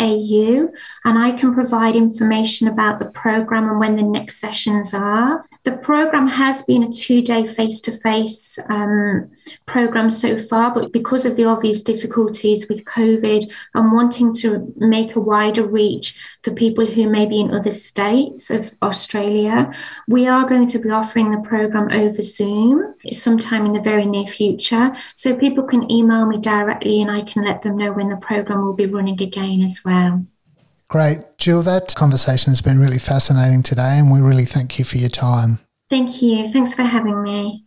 au, 0.00 0.68
and 1.04 1.18
I 1.18 1.32
can 1.32 1.54
provide 1.54 1.96
information 1.96 2.68
about 2.68 2.98
the 2.98 3.06
program 3.06 3.68
and 3.70 3.80
when 3.80 3.96
the 3.96 4.02
next 4.02 4.40
sessions 4.40 4.92
are. 4.94 5.47
The 5.68 5.76
program 5.76 6.26
has 6.28 6.62
been 6.62 6.82
a 6.84 6.90
two 6.90 7.20
day 7.20 7.46
face 7.46 7.82
to 7.82 7.92
face 7.92 8.58
um, 8.70 9.30
program 9.66 10.08
so 10.08 10.38
far, 10.38 10.72
but 10.72 10.94
because 10.94 11.26
of 11.26 11.36
the 11.36 11.44
obvious 11.44 11.82
difficulties 11.82 12.70
with 12.70 12.86
COVID 12.86 13.44
and 13.74 13.92
wanting 13.92 14.32
to 14.40 14.72
make 14.76 15.14
a 15.14 15.20
wider 15.20 15.66
reach 15.66 16.18
for 16.42 16.54
people 16.54 16.86
who 16.86 17.06
may 17.10 17.26
be 17.26 17.42
in 17.42 17.52
other 17.52 17.70
states 17.70 18.48
of 18.48 18.70
Australia, 18.80 19.70
we 20.08 20.26
are 20.26 20.48
going 20.48 20.68
to 20.68 20.78
be 20.78 20.88
offering 20.88 21.32
the 21.32 21.46
program 21.46 21.92
over 21.92 22.22
Zoom 22.22 22.94
sometime 23.12 23.66
in 23.66 23.72
the 23.72 23.82
very 23.82 24.06
near 24.06 24.26
future. 24.26 24.94
So 25.14 25.36
people 25.36 25.64
can 25.64 25.92
email 25.92 26.24
me 26.24 26.38
directly 26.38 27.02
and 27.02 27.10
I 27.10 27.20
can 27.20 27.44
let 27.44 27.60
them 27.60 27.76
know 27.76 27.92
when 27.92 28.08
the 28.08 28.16
program 28.16 28.64
will 28.64 28.72
be 28.72 28.86
running 28.86 29.20
again 29.20 29.60
as 29.60 29.82
well. 29.84 30.24
Great. 30.88 31.18
Jill, 31.36 31.60
that 31.62 31.94
conversation 31.94 32.50
has 32.50 32.62
been 32.62 32.80
really 32.80 32.98
fascinating 32.98 33.62
today, 33.62 33.98
and 33.98 34.10
we 34.10 34.20
really 34.20 34.46
thank 34.46 34.78
you 34.78 34.86
for 34.86 34.96
your 34.96 35.10
time. 35.10 35.58
Thank 35.90 36.22
you. 36.22 36.48
Thanks 36.48 36.72
for 36.72 36.82
having 36.82 37.22
me. 37.22 37.66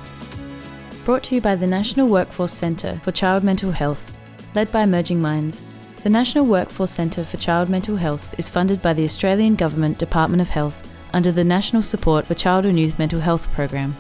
Brought 1.05 1.25
to 1.25 1.35
you 1.35 1.43
by 1.43 1.55
the 1.55 1.67
National 1.67 2.09
Workforce 2.09 2.53
Centre 2.53 2.99
for 3.05 3.13
Child 3.13 3.45
Mental 3.45 3.73
Health, 3.73 4.11
led 4.55 4.73
by 4.73 4.85
Emerging 4.85 5.21
Minds. 5.21 5.61
The 6.03 6.09
National 6.09 6.47
Workforce 6.47 6.93
Centre 6.93 7.25
for 7.25 7.37
Child 7.37 7.69
Mental 7.69 7.97
Health 7.97 8.35
is 8.39 8.49
funded 8.49 8.81
by 8.81 8.95
the 8.95 9.05
Australian 9.05 9.55
Government 9.55 9.99
Department 9.99 10.41
of 10.41 10.49
Health 10.49 10.91
under 11.13 11.31
the 11.31 11.45
National 11.45 11.83
Support 11.83 12.25
for 12.25 12.35
Child 12.35 12.65
and 12.65 12.81
Youth 12.81 12.99
Mental 12.99 13.21
Health 13.21 13.53
Program. 13.53 13.95